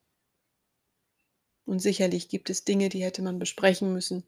Und 1.66 1.80
sicherlich 1.80 2.28
gibt 2.28 2.50
es 2.50 2.66
Dinge, 2.66 2.90
die 2.90 3.04
hätte 3.04 3.22
man 3.22 3.40
besprechen 3.40 3.94
müssen, 3.94 4.26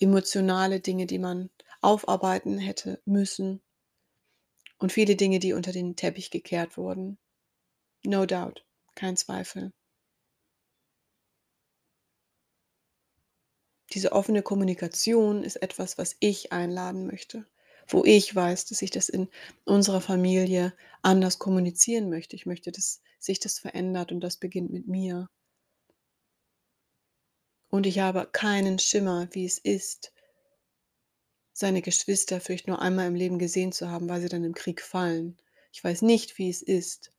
emotionale 0.00 0.80
Dinge, 0.80 1.06
die 1.06 1.18
man 1.18 1.50
aufarbeiten 1.80 2.58
hätte 2.58 3.00
müssen 3.04 3.62
und 4.78 4.92
viele 4.92 5.16
Dinge, 5.16 5.38
die 5.38 5.52
unter 5.52 5.72
den 5.72 5.96
Teppich 5.96 6.30
gekehrt 6.30 6.76
wurden. 6.76 7.18
No 8.04 8.26
doubt, 8.26 8.64
kein 8.94 9.16
Zweifel. 9.16 9.72
Diese 13.92 14.12
offene 14.12 14.42
Kommunikation 14.42 15.44
ist 15.44 15.56
etwas, 15.56 15.98
was 15.98 16.16
ich 16.18 16.52
einladen 16.52 17.06
möchte, 17.06 17.46
wo 17.88 18.04
ich 18.04 18.34
weiß, 18.34 18.66
dass 18.66 18.82
ich 18.82 18.90
das 18.90 19.08
in 19.08 19.28
unserer 19.64 20.00
Familie 20.00 20.74
anders 21.02 21.38
kommunizieren 21.38 22.10
möchte. 22.10 22.36
Ich 22.36 22.46
möchte, 22.46 22.72
dass 22.72 23.02
sich 23.18 23.40
das 23.40 23.58
verändert 23.58 24.12
und 24.12 24.20
das 24.20 24.36
beginnt 24.36 24.70
mit 24.70 24.86
mir. 24.86 25.28
Und 27.68 27.86
ich 27.86 27.98
habe 27.98 28.28
keinen 28.30 28.78
Schimmer, 28.78 29.28
wie 29.32 29.44
es 29.44 29.58
ist, 29.58 30.12
seine 31.52 31.82
Geschwister 31.82 32.40
vielleicht 32.40 32.68
nur 32.68 32.80
einmal 32.80 33.06
im 33.06 33.14
Leben 33.14 33.38
gesehen 33.38 33.72
zu 33.72 33.90
haben, 33.90 34.08
weil 34.08 34.20
sie 34.20 34.28
dann 34.28 34.44
im 34.44 34.54
Krieg 34.54 34.80
fallen. 34.80 35.36
Ich 35.72 35.82
weiß 35.82 36.02
nicht, 36.02 36.38
wie 36.38 36.50
es 36.50 36.62
ist, 36.62 37.12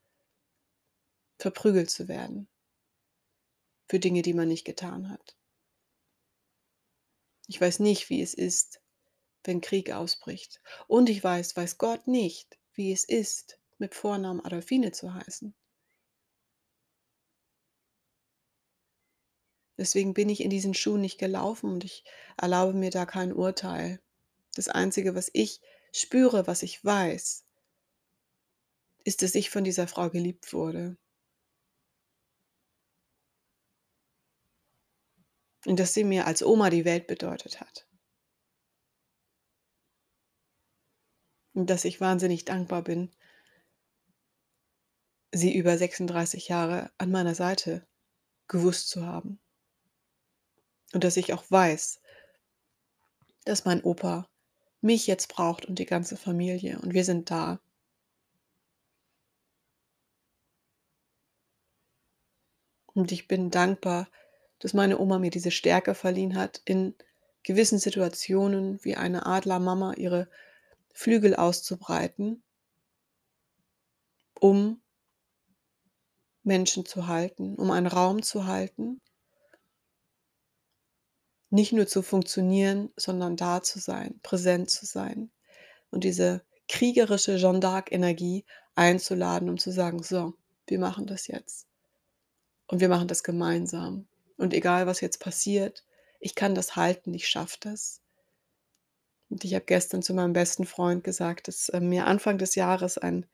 verprügelt 1.39 1.89
zu 1.89 2.07
werden 2.07 2.47
für 3.89 3.99
Dinge, 3.99 4.21
die 4.21 4.33
man 4.33 4.47
nicht 4.47 4.65
getan 4.65 5.09
hat. 5.09 5.35
Ich 7.47 7.59
weiß 7.61 7.79
nicht, 7.79 8.09
wie 8.09 8.21
es 8.21 8.33
ist, 8.33 8.81
wenn 9.47 9.61
Krieg 9.61 9.91
ausbricht. 9.91 10.61
Und 10.87 11.09
ich 11.09 11.23
weiß, 11.23 11.55
weiß 11.55 11.77
Gott 11.77 12.07
nicht, 12.07 12.57
wie 12.73 12.91
es 12.91 13.03
ist, 13.03 13.59
mit 13.77 13.95
Vornamen 13.95 14.43
Adolfine 14.43 14.91
zu 14.91 15.13
heißen. 15.13 15.53
Deswegen 19.77 20.13
bin 20.13 20.29
ich 20.29 20.41
in 20.41 20.49
diesen 20.49 20.73
Schuhen 20.73 21.01
nicht 21.01 21.17
gelaufen 21.17 21.69
und 21.71 21.83
ich 21.83 22.05
erlaube 22.37 22.73
mir 22.73 22.91
da 22.91 23.05
kein 23.05 23.33
Urteil. 23.33 24.01
Das 24.55 24.69
Einzige, 24.69 25.15
was 25.15 25.29
ich 25.33 25.59
spüre, 25.91 26.47
was 26.47 26.63
ich 26.63 26.83
weiß, 26.83 27.45
ist, 29.03 29.21
dass 29.21 29.35
ich 29.35 29.49
von 29.49 29.63
dieser 29.63 29.87
Frau 29.87 30.09
geliebt 30.09 30.53
wurde. 30.53 30.97
Und 35.65 35.79
dass 35.79 35.93
sie 35.93 36.03
mir 36.03 36.27
als 36.27 36.43
Oma 36.43 36.69
die 36.69 36.85
Welt 36.85 37.07
bedeutet 37.07 37.59
hat. 37.59 37.87
Und 41.55 41.69
dass 41.69 41.85
ich 41.85 42.01
wahnsinnig 42.01 42.45
dankbar 42.45 42.83
bin, 42.83 43.09
sie 45.31 45.55
über 45.55 45.77
36 45.77 46.49
Jahre 46.49 46.91
an 46.97 47.09
meiner 47.11 47.33
Seite 47.33 47.87
gewusst 48.47 48.89
zu 48.89 49.05
haben. 49.05 49.39
Und 50.93 51.03
dass 51.03 51.17
ich 51.17 51.33
auch 51.33 51.49
weiß, 51.49 52.01
dass 53.45 53.65
mein 53.65 53.81
Opa 53.83 54.29
mich 54.81 55.07
jetzt 55.07 55.29
braucht 55.29 55.65
und 55.65 55.79
die 55.79 55.85
ganze 55.85 56.17
Familie. 56.17 56.77
Und 56.79 56.93
wir 56.93 57.05
sind 57.05 57.31
da. 57.31 57.59
Und 62.93 63.11
ich 63.11 63.27
bin 63.27 63.49
dankbar, 63.49 64.09
dass 64.59 64.73
meine 64.73 64.99
Oma 64.99 65.19
mir 65.19 65.31
diese 65.31 65.51
Stärke 65.51 65.95
verliehen 65.95 66.35
hat, 66.35 66.61
in 66.65 66.95
gewissen 67.43 67.79
Situationen 67.79 68.83
wie 68.83 68.95
eine 68.95 69.25
Adlermama 69.25 69.93
ihre 69.93 70.29
Flügel 70.95 71.35
auszubreiten, 71.35 72.41
um 74.39 74.81
Menschen 76.41 76.85
zu 76.85 77.07
halten, 77.07 77.55
um 77.55 77.69
einen 77.69 77.87
Raum 77.87 78.23
zu 78.23 78.45
halten, 78.45 79.01
nicht 81.49 81.73
nur 81.73 81.85
zu 81.85 82.01
funktionieren, 82.01 82.93
sondern 82.95 83.35
da 83.35 83.61
zu 83.61 83.79
sein, 83.79 84.19
präsent 84.23 84.69
zu 84.69 84.85
sein 84.85 85.31
und 85.91 86.05
diese 86.05 86.43
kriegerische 86.69 87.35
Jeanne 87.35 87.59
d'Arc-Energie 87.59 88.45
einzuladen, 88.75 89.49
um 89.49 89.57
zu 89.57 89.71
sagen, 89.71 90.01
so, 90.01 90.33
wir 90.65 90.79
machen 90.79 91.07
das 91.07 91.27
jetzt. 91.27 91.67
Und 92.67 92.79
wir 92.79 92.89
machen 92.89 93.07
das 93.07 93.21
gemeinsam. 93.23 94.07
Und 94.37 94.53
egal, 94.53 94.87
was 94.87 95.01
jetzt 95.01 95.19
passiert, 95.19 95.83
ich 96.19 96.35
kann 96.35 96.55
das 96.55 96.75
halten, 96.75 97.13
ich 97.13 97.27
schaffe 97.27 97.57
das. 97.59 98.01
Und 99.29 99.43
ich 99.43 99.53
habe 99.55 99.65
gestern 99.65 100.01
zu 100.01 100.13
meinem 100.13 100.33
besten 100.33 100.65
Freund 100.65 101.03
gesagt, 101.03 101.47
dass 101.47 101.69
äh, 101.69 101.79
mir 101.79 102.05
Anfang 102.05 102.37
des 102.37 102.55
Jahres 102.55 102.97
ein, 102.97 103.25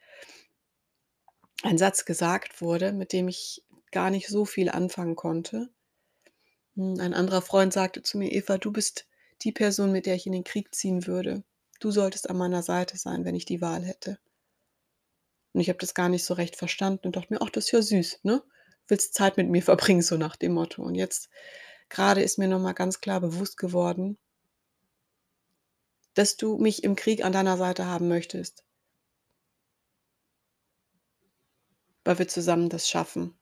ein 1.64 1.78
Satz 1.78 2.06
gesagt 2.06 2.62
wurde, 2.62 2.94
mit 2.94 3.14
dem 3.14 3.28
ich 3.28 3.64
gar 3.92 4.10
nicht 4.10 4.28
so 4.28 4.46
viel 4.46 4.70
anfangen 4.70 5.16
konnte. 5.16 5.70
Hm, 6.76 7.00
ein 7.00 7.14
anderer 7.14 7.42
Freund 7.42 7.74
sagte 7.74 8.02
zu 8.04 8.18
mir, 8.18 8.32
Eva, 8.32 8.58
du 8.58 8.72
bist 8.72 9.08
die 9.42 9.52
Person, 9.52 9.92
mit 9.92 10.06
der 10.06 10.16
ich 10.16 10.26
in 10.26 10.34
den 10.34 10.44
Krieg 10.44 10.74
ziehen 10.74 11.08
würde. 11.08 11.44
Du 11.80 11.92
solltest 11.92 12.30
an 12.30 12.38
meiner 12.38 12.64
Seite 12.64 12.98
sein, 12.98 13.26
wenn 13.26 13.36
ich 13.36 13.46
die 13.46 13.62
Wahl 13.62 13.84
hätte. 13.84 14.20
Und 15.54 15.60
ich 15.60 15.70
habe 15.70 15.80
das 15.80 15.94
gar 15.94 16.10
nicht 16.10 16.24
so 16.24 16.34
recht 16.34 16.56
verstanden 16.56 17.08
und 17.08 17.16
dachte 17.16 17.34
mir, 17.34 17.42
ach, 17.42 17.50
das 17.50 17.66
ist 17.66 17.72
ja 17.72 17.82
süß, 17.82 18.20
ne? 18.24 18.42
Willst 18.88 19.14
Zeit 19.14 19.38
mit 19.38 19.50
mir 19.50 19.62
verbringen, 19.62 20.02
so 20.02 20.16
nach 20.18 20.36
dem 20.36 20.54
Motto. 20.54 20.82
Und 20.82 20.96
jetzt 20.96 21.30
gerade 21.90 22.22
ist 22.22 22.38
mir 22.38 22.48
nochmal 22.48 22.74
ganz 22.74 23.02
klar 23.02 23.20
bewusst 23.20 23.58
geworden, 23.58 24.18
dass 26.14 26.38
du 26.38 26.58
mich 26.58 26.84
im 26.84 26.96
Krieg 26.96 27.24
an 27.24 27.34
deiner 27.34 27.58
Seite 27.58 27.86
haben 27.86 28.08
möchtest. 28.08 28.64
Weil 32.04 32.20
wir 32.20 32.28
zusammen 32.28 32.70
das 32.70 32.90
schaffen 32.90 33.38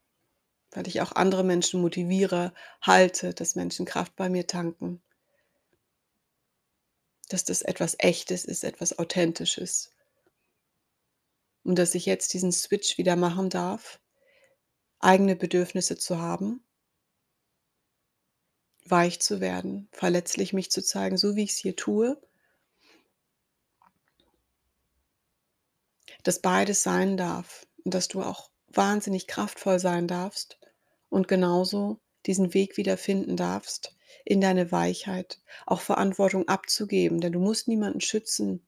weil 0.71 0.87
ich 0.87 1.01
auch 1.01 1.11
andere 1.13 1.43
Menschen 1.43 1.81
motiviere, 1.81 2.53
halte, 2.81 3.33
dass 3.33 3.55
Menschen 3.55 3.85
Kraft 3.85 4.15
bei 4.15 4.29
mir 4.29 4.47
tanken. 4.47 5.01
Dass 7.29 7.43
das 7.43 7.61
etwas 7.61 7.95
Echtes 7.99 8.45
ist, 8.45 8.63
etwas 8.63 8.97
Authentisches. 8.97 9.91
Und 11.63 11.75
dass 11.77 11.95
ich 11.95 12.05
jetzt 12.05 12.33
diesen 12.33 12.51
Switch 12.51 12.97
wieder 12.97 13.15
machen 13.15 13.49
darf, 13.49 13.99
eigene 14.99 15.35
Bedürfnisse 15.35 15.97
zu 15.97 16.19
haben, 16.19 16.63
weich 18.85 19.19
zu 19.19 19.39
werden, 19.39 19.87
verletzlich 19.91 20.53
mich 20.53 20.71
zu 20.71 20.83
zeigen, 20.83 21.17
so 21.17 21.35
wie 21.35 21.43
ich 21.43 21.51
es 21.51 21.57
hier 21.57 21.75
tue. 21.75 22.19
Dass 26.23 26.41
beides 26.41 26.83
sein 26.83 27.17
darf 27.17 27.65
und 27.83 27.93
dass 27.93 28.07
du 28.07 28.21
auch 28.21 28.49
wahnsinnig 28.67 29.27
kraftvoll 29.27 29.79
sein 29.79 30.07
darfst 30.07 30.59
und 31.09 31.27
genauso 31.27 31.99
diesen 32.25 32.53
Weg 32.53 32.77
wieder 32.77 32.97
finden 32.97 33.37
darfst 33.37 33.95
in 34.25 34.41
deine 34.41 34.71
Weichheit, 34.71 35.41
auch 35.65 35.81
Verantwortung 35.81 36.47
abzugeben, 36.47 37.21
denn 37.21 37.31
du 37.31 37.39
musst 37.39 37.67
niemanden 37.67 38.01
schützen. 38.01 38.65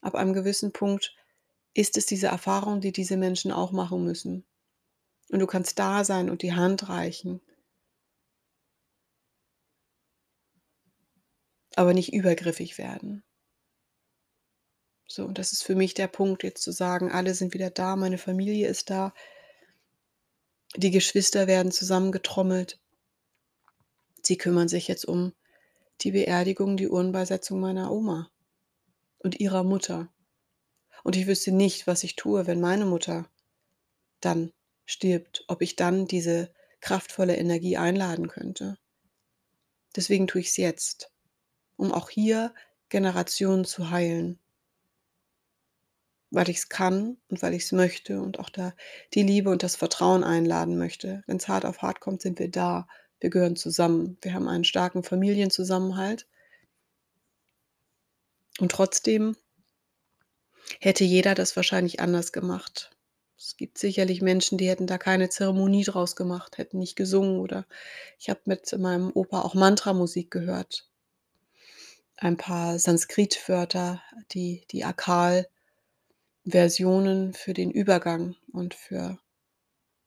Ab 0.00 0.14
einem 0.14 0.32
gewissen 0.32 0.72
Punkt 0.72 1.14
ist 1.74 1.96
es 1.96 2.06
diese 2.06 2.28
Erfahrung, 2.28 2.80
die 2.80 2.92
diese 2.92 3.16
Menschen 3.16 3.52
auch 3.52 3.72
machen 3.72 4.04
müssen. 4.04 4.44
Und 5.30 5.40
du 5.40 5.46
kannst 5.46 5.78
da 5.78 6.04
sein 6.04 6.30
und 6.30 6.42
die 6.42 6.54
Hand 6.54 6.88
reichen. 6.88 7.40
Aber 11.76 11.94
nicht 11.94 12.12
übergriffig 12.12 12.78
werden. 12.78 13.22
So, 15.10 15.24
und 15.24 15.38
das 15.38 15.52
ist 15.52 15.62
für 15.62 15.74
mich 15.74 15.94
der 15.94 16.06
Punkt, 16.06 16.42
jetzt 16.42 16.62
zu 16.62 16.70
sagen, 16.70 17.10
alle 17.10 17.34
sind 17.34 17.54
wieder 17.54 17.70
da, 17.70 17.96
meine 17.96 18.18
Familie 18.18 18.68
ist 18.68 18.90
da, 18.90 19.14
die 20.76 20.90
Geschwister 20.90 21.46
werden 21.46 21.72
zusammengetrommelt. 21.72 22.78
Sie 24.22 24.36
kümmern 24.36 24.68
sich 24.68 24.86
jetzt 24.86 25.06
um 25.06 25.32
die 26.02 26.10
Beerdigung, 26.10 26.76
die 26.76 26.88
Urnenbeisetzung 26.88 27.58
meiner 27.58 27.90
Oma 27.90 28.30
und 29.18 29.40
ihrer 29.40 29.64
Mutter. 29.64 30.12
Und 31.04 31.16
ich 31.16 31.26
wüsste 31.26 31.52
nicht, 31.52 31.86
was 31.86 32.04
ich 32.04 32.14
tue, 32.14 32.46
wenn 32.46 32.60
meine 32.60 32.84
Mutter 32.84 33.26
dann 34.20 34.52
stirbt, 34.84 35.42
ob 35.48 35.62
ich 35.62 35.74
dann 35.74 36.06
diese 36.06 36.52
kraftvolle 36.80 37.36
Energie 37.36 37.78
einladen 37.78 38.28
könnte. 38.28 38.76
Deswegen 39.96 40.26
tue 40.26 40.42
ich 40.42 40.48
es 40.48 40.58
jetzt, 40.58 41.10
um 41.76 41.92
auch 41.92 42.10
hier 42.10 42.54
Generationen 42.90 43.64
zu 43.64 43.90
heilen 43.90 44.38
weil 46.30 46.48
ich 46.50 46.58
es 46.58 46.68
kann 46.68 47.16
und 47.28 47.42
weil 47.42 47.54
ich 47.54 47.64
es 47.64 47.72
möchte 47.72 48.20
und 48.20 48.38
auch 48.38 48.50
da 48.50 48.74
die 49.14 49.22
Liebe 49.22 49.50
und 49.50 49.62
das 49.62 49.76
Vertrauen 49.76 50.24
einladen 50.24 50.76
möchte. 50.76 51.22
Wenn 51.26 51.38
es 51.38 51.48
hart 51.48 51.64
auf 51.64 51.82
hart 51.82 52.00
kommt, 52.00 52.20
sind 52.22 52.38
wir 52.38 52.50
da. 52.50 52.86
Wir 53.20 53.30
gehören 53.30 53.56
zusammen. 53.56 54.18
Wir 54.22 54.34
haben 54.34 54.48
einen 54.48 54.64
starken 54.64 55.02
Familienzusammenhalt. 55.02 56.26
Und 58.60 58.72
trotzdem 58.72 59.36
hätte 60.80 61.04
jeder 61.04 61.34
das 61.34 61.56
wahrscheinlich 61.56 62.00
anders 62.00 62.32
gemacht. 62.32 62.90
Es 63.38 63.56
gibt 63.56 63.78
sicherlich 63.78 64.20
Menschen, 64.20 64.58
die 64.58 64.68
hätten 64.68 64.88
da 64.88 64.98
keine 64.98 65.28
Zeremonie 65.28 65.84
draus 65.84 66.16
gemacht, 66.16 66.58
hätten 66.58 66.78
nicht 66.78 66.96
gesungen 66.96 67.38
oder 67.38 67.66
ich 68.18 68.28
habe 68.30 68.40
mit 68.46 68.76
meinem 68.76 69.12
Opa 69.14 69.42
auch 69.42 69.54
Mantramusik 69.54 70.30
gehört. 70.32 70.90
Ein 72.16 72.36
paar 72.36 72.80
Sanskrit-Wörter, 72.80 74.02
die, 74.32 74.64
die 74.72 74.84
Akal 74.84 75.48
Versionen 76.50 77.34
für 77.34 77.54
den 77.54 77.70
Übergang 77.70 78.36
und 78.52 78.74
für 78.74 79.18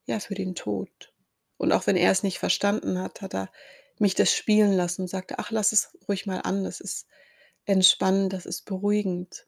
ja, 0.08 0.19
für 0.19 0.36
den 0.36 0.56
Tod. 0.56 1.13
Und 1.58 1.71
auch 1.71 1.88
wenn 1.88 1.95
er 1.97 2.12
es 2.12 2.23
nicht 2.23 2.39
verstanden 2.39 2.99
hat, 2.99 3.21
hat 3.21 3.34
er 3.36 3.51
mich 3.99 4.15
das 4.15 4.34
spielen 4.34 4.73
lassen 4.73 5.04
und 5.04 5.08
sagte: 5.10 5.39
„Ach, 5.39 5.51
lass 5.51 5.71
es 5.73 5.97
ruhig 6.08 6.25
mal 6.27 6.39
an, 6.41 6.63
das 6.63 6.80
ist 6.82 7.08
entspannend, 7.65 8.34
das 8.34 8.45
ist 8.47 8.65
beruhigend.“ 8.65 9.47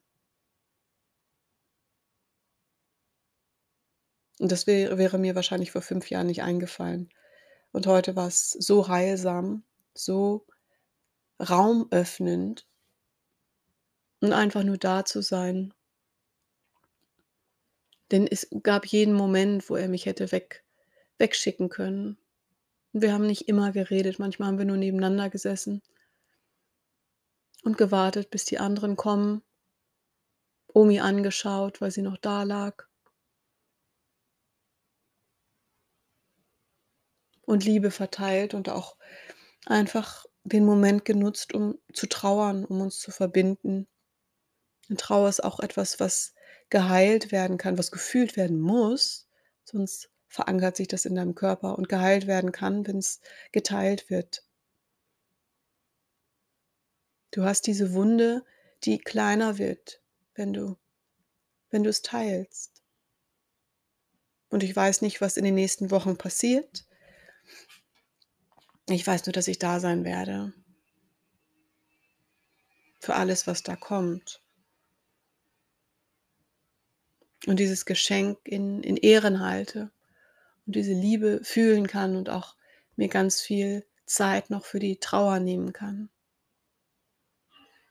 Und 4.38 4.52
das 4.52 4.66
wäre 4.68 4.96
wäre 4.98 5.18
mir 5.18 5.34
wahrscheinlich 5.34 5.72
vor 5.72 5.82
5 5.82 6.08
Jahren 6.10 6.28
nicht 6.28 6.42
eingefallen. 6.42 7.08
Und 7.72 7.86
heute 7.88 8.16
war's 8.16 8.50
so 8.50 8.88
heilsam, 8.88 9.64
so 9.94 10.46
raumöffnend 11.40 12.66
und 14.20 14.32
einfach 14.32 14.64
nur 14.64 14.76
da 14.76 15.04
zu 15.04 15.22
sein. 15.22 15.72
Denn 18.10 18.26
es 18.26 18.48
gab 18.62 18.86
jeden 18.86 19.14
Moment, 19.14 19.68
wo 19.70 19.76
er 19.76 19.88
mich 19.88 20.06
hätte 20.06 20.32
weg 20.32 20.64
wegschicken 21.18 21.68
können. 21.68 22.18
Wir 22.92 23.12
haben 23.12 23.26
nicht 23.26 23.48
immer 23.48 23.72
geredet, 23.72 24.18
manchmal 24.18 24.48
haben 24.48 24.58
wir 24.58 24.64
nur 24.64 24.76
nebeneinander 24.76 25.30
gesessen 25.30 25.82
und 27.62 27.78
gewartet, 27.78 28.30
bis 28.30 28.44
die 28.44 28.58
anderen 28.58 28.96
kommen. 28.96 29.42
Omi 30.72 31.00
angeschaut, 31.00 31.80
weil 31.80 31.90
sie 31.90 32.02
noch 32.02 32.18
da 32.18 32.42
lag. 32.42 32.84
Und 37.46 37.64
Liebe 37.64 37.90
verteilt 37.90 38.54
und 38.54 38.68
auch 38.68 38.96
einfach 39.66 40.26
den 40.44 40.64
Moment 40.64 41.04
genutzt, 41.04 41.54
um 41.54 41.78
zu 41.92 42.06
trauern, 42.06 42.64
um 42.64 42.80
uns 42.80 42.98
zu 42.98 43.10
verbinden. 43.10 43.86
Und 44.88 45.00
Trauer 45.00 45.28
ist 45.28 45.44
auch 45.44 45.60
etwas, 45.60 46.00
was 46.00 46.34
geheilt 46.70 47.32
werden 47.32 47.58
kann, 47.58 47.78
was 47.78 47.90
gefühlt 47.90 48.36
werden 48.36 48.60
muss, 48.60 49.28
sonst 49.64 50.10
verankert 50.28 50.76
sich 50.76 50.88
das 50.88 51.04
in 51.04 51.14
deinem 51.14 51.34
Körper 51.34 51.78
und 51.78 51.88
geheilt 51.88 52.26
werden 52.26 52.52
kann, 52.52 52.86
wenn's 52.86 53.20
geteilt 53.52 54.10
wird. 54.10 54.44
Du 57.30 57.44
hast 57.44 57.66
diese 57.66 57.94
Wunde, 57.94 58.44
die 58.84 58.98
kleiner 58.98 59.58
wird, 59.58 60.00
wenn 60.34 60.52
du 60.52 60.76
wenn 61.74 61.82
du's 61.82 62.02
teilst. 62.02 62.84
Und 64.48 64.62
ich 64.62 64.74
weiß 64.74 65.02
nicht, 65.02 65.20
was 65.20 65.36
in 65.36 65.44
den 65.44 65.56
nächsten 65.56 65.90
Wochen 65.90 66.16
passiert. 66.16 66.86
Ich 68.88 69.04
weiß 69.04 69.26
nur, 69.26 69.32
dass 69.32 69.48
ich 69.48 69.58
da 69.58 69.80
sein 69.80 70.04
werde. 70.04 70.52
Für 73.00 73.16
alles, 73.16 73.48
was 73.48 73.64
da 73.64 73.74
kommt. 73.74 74.40
Und 77.46 77.58
dieses 77.58 77.84
Geschenk 77.84 78.38
in 78.44 78.82
in 78.82 78.96
Ehren 78.96 79.40
halte 79.40 79.90
und 80.66 80.76
diese 80.76 80.92
Liebe 80.92 81.40
fühlen 81.42 81.86
kann 81.86 82.16
und 82.16 82.30
auch 82.30 82.56
mir 82.96 83.08
ganz 83.08 83.40
viel 83.40 83.84
Zeit 84.06 84.50
noch 84.50 84.64
für 84.64 84.78
die 84.78 84.96
Trauer 84.96 85.40
nehmen 85.40 85.72
kann. 85.72 86.08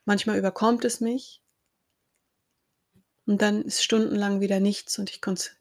Manchmal 0.06 0.38
überkommt 0.38 0.86
es 0.86 1.00
mich 1.00 1.42
und 3.26 3.42
dann 3.42 3.64
ist 3.64 3.84
stundenlang 3.84 4.42
wieder 4.42 4.60
nichts 4.60 4.98
und 5.00 5.10
ich 5.10 5.22
konz 5.22 5.52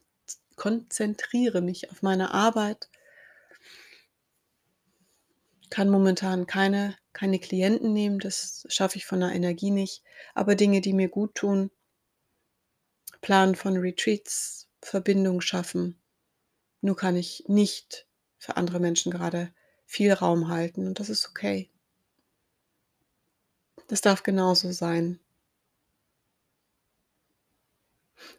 konzentriere 0.56 1.60
mich 1.60 1.90
auf 1.90 2.02
meine 2.02 2.32
Arbeit 2.32 2.88
kann 5.70 5.88
momentan 5.88 6.46
keine 6.46 6.96
keine 7.12 7.38
Klienten 7.38 7.92
nehmen, 7.92 8.18
das 8.18 8.66
schaffe 8.68 8.96
ich 8.96 9.06
von 9.06 9.20
der 9.20 9.32
Energie 9.32 9.70
nicht, 9.70 10.02
aber 10.34 10.54
Dinge, 10.54 10.80
die 10.80 10.92
mir 10.92 11.08
guttun 11.08 11.70
Planen 13.22 13.54
von 13.54 13.76
Retreats, 13.78 14.68
Verbindung 14.82 15.40
schaffen. 15.40 15.96
Nur 16.82 16.96
kann 16.96 17.16
ich 17.16 17.44
nicht 17.46 18.06
für 18.38 18.56
andere 18.56 18.80
Menschen 18.80 19.12
grade 19.12 19.54
viel 19.86 20.12
Raum 20.12 20.48
halten 20.48 20.86
und 20.86 21.00
das 21.00 21.08
ist 21.08 21.28
okay. 21.28 21.70
Das 23.88 24.00
darf 24.00 24.22
genauso 24.22 24.72
sein. 24.72 25.20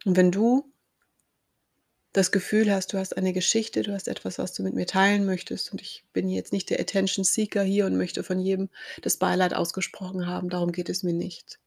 Und 0.04 0.16
wenn 0.16 0.30
du 0.30 0.70
das 2.12 2.30
Gefühl 2.30 2.72
hast, 2.72 2.92
du 2.92 2.98
hast 2.98 3.16
eine 3.16 3.32
Geschichte, 3.32 3.82
du 3.82 3.92
hast 3.92 4.06
etwas, 4.06 4.38
was 4.38 4.52
du 4.52 4.62
mit 4.62 4.74
mir 4.74 4.86
teilen 4.86 5.24
möchtest 5.24 5.72
und 5.72 5.80
ich 5.80 6.04
bin 6.12 6.28
jetzt 6.28 6.52
nicht 6.52 6.70
der 6.70 6.78
Attention 6.78 7.24
Seeker 7.24 7.62
hier 7.62 7.86
und 7.86 7.96
möchte 7.96 8.22
von 8.22 8.38
jedem 8.38 8.68
das 9.02 9.16
Beileid 9.16 9.54
ausgesprochen 9.54 10.26
haben, 10.26 10.50
darum 10.50 10.72
geht 10.72 10.88
es 10.88 11.02
mir 11.02 11.14
nicht. 11.14 11.58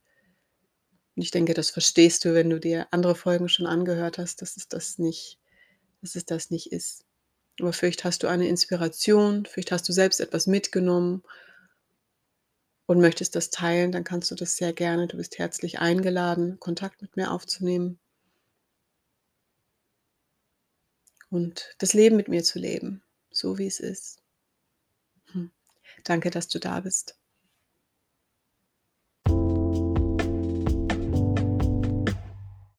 Und 1.17 1.23
ich 1.23 1.32
denke, 1.32 1.53
das 1.53 1.71
verstehst 1.71 2.23
du, 2.23 2.34
wenn 2.34 2.49
du 2.49 2.60
dir 2.62 2.88
andere 2.91 3.15
Folgen 3.15 3.49
schon 3.49 3.65
angehört 3.65 4.17
hast, 4.17 4.41
dass 4.41 4.56
es 4.56 4.69
das 4.69 4.97
nicht 4.97 5.39
dass 6.01 6.15
es 6.15 6.25
das 6.25 6.51
nicht 6.51 6.71
ist. 6.71 7.06
Aber 7.60 7.73
vielleicht 7.73 8.03
hast 8.03 8.23
du 8.23 8.27
eine 8.27 8.47
Inspiration, 8.47 9.45
vielleicht 9.45 9.71
hast 9.71 9.88
du 9.89 9.93
selbst 9.93 10.19
etwas 10.19 10.47
mitgenommen 10.47 11.23
und 12.86 13.01
möchtest 13.01 13.36
das 13.36 13.49
teilen, 13.49 13.91
dann 13.91 14.03
kannst 14.03 14.30
du 14.32 14.36
das 14.36 14.58
sehr 14.58 14.73
gerne. 14.73 15.08
Du 15.08 15.17
bist 15.17 15.39
herzlich 15.39 15.80
eingeladen, 15.80 16.60
Kontakt 16.60 17.01
mit 17.01 17.15
mir 17.17 17.32
aufzunehmen. 17.32 17.99
Und 21.30 21.75
das 21.80 21.93
Leben 21.93 22.15
mit 22.15 22.30
mir 22.30 22.43
zu 22.43 22.60
leben, 22.60 23.03
so 23.32 23.58
wie 23.58 23.67
es 23.67 23.80
ist. 23.80 24.21
Hm, 25.32 25.51
danke, 26.06 26.30
dass 26.30 26.47
du 26.47 26.60
da 26.60 26.80
bist. 26.80 27.17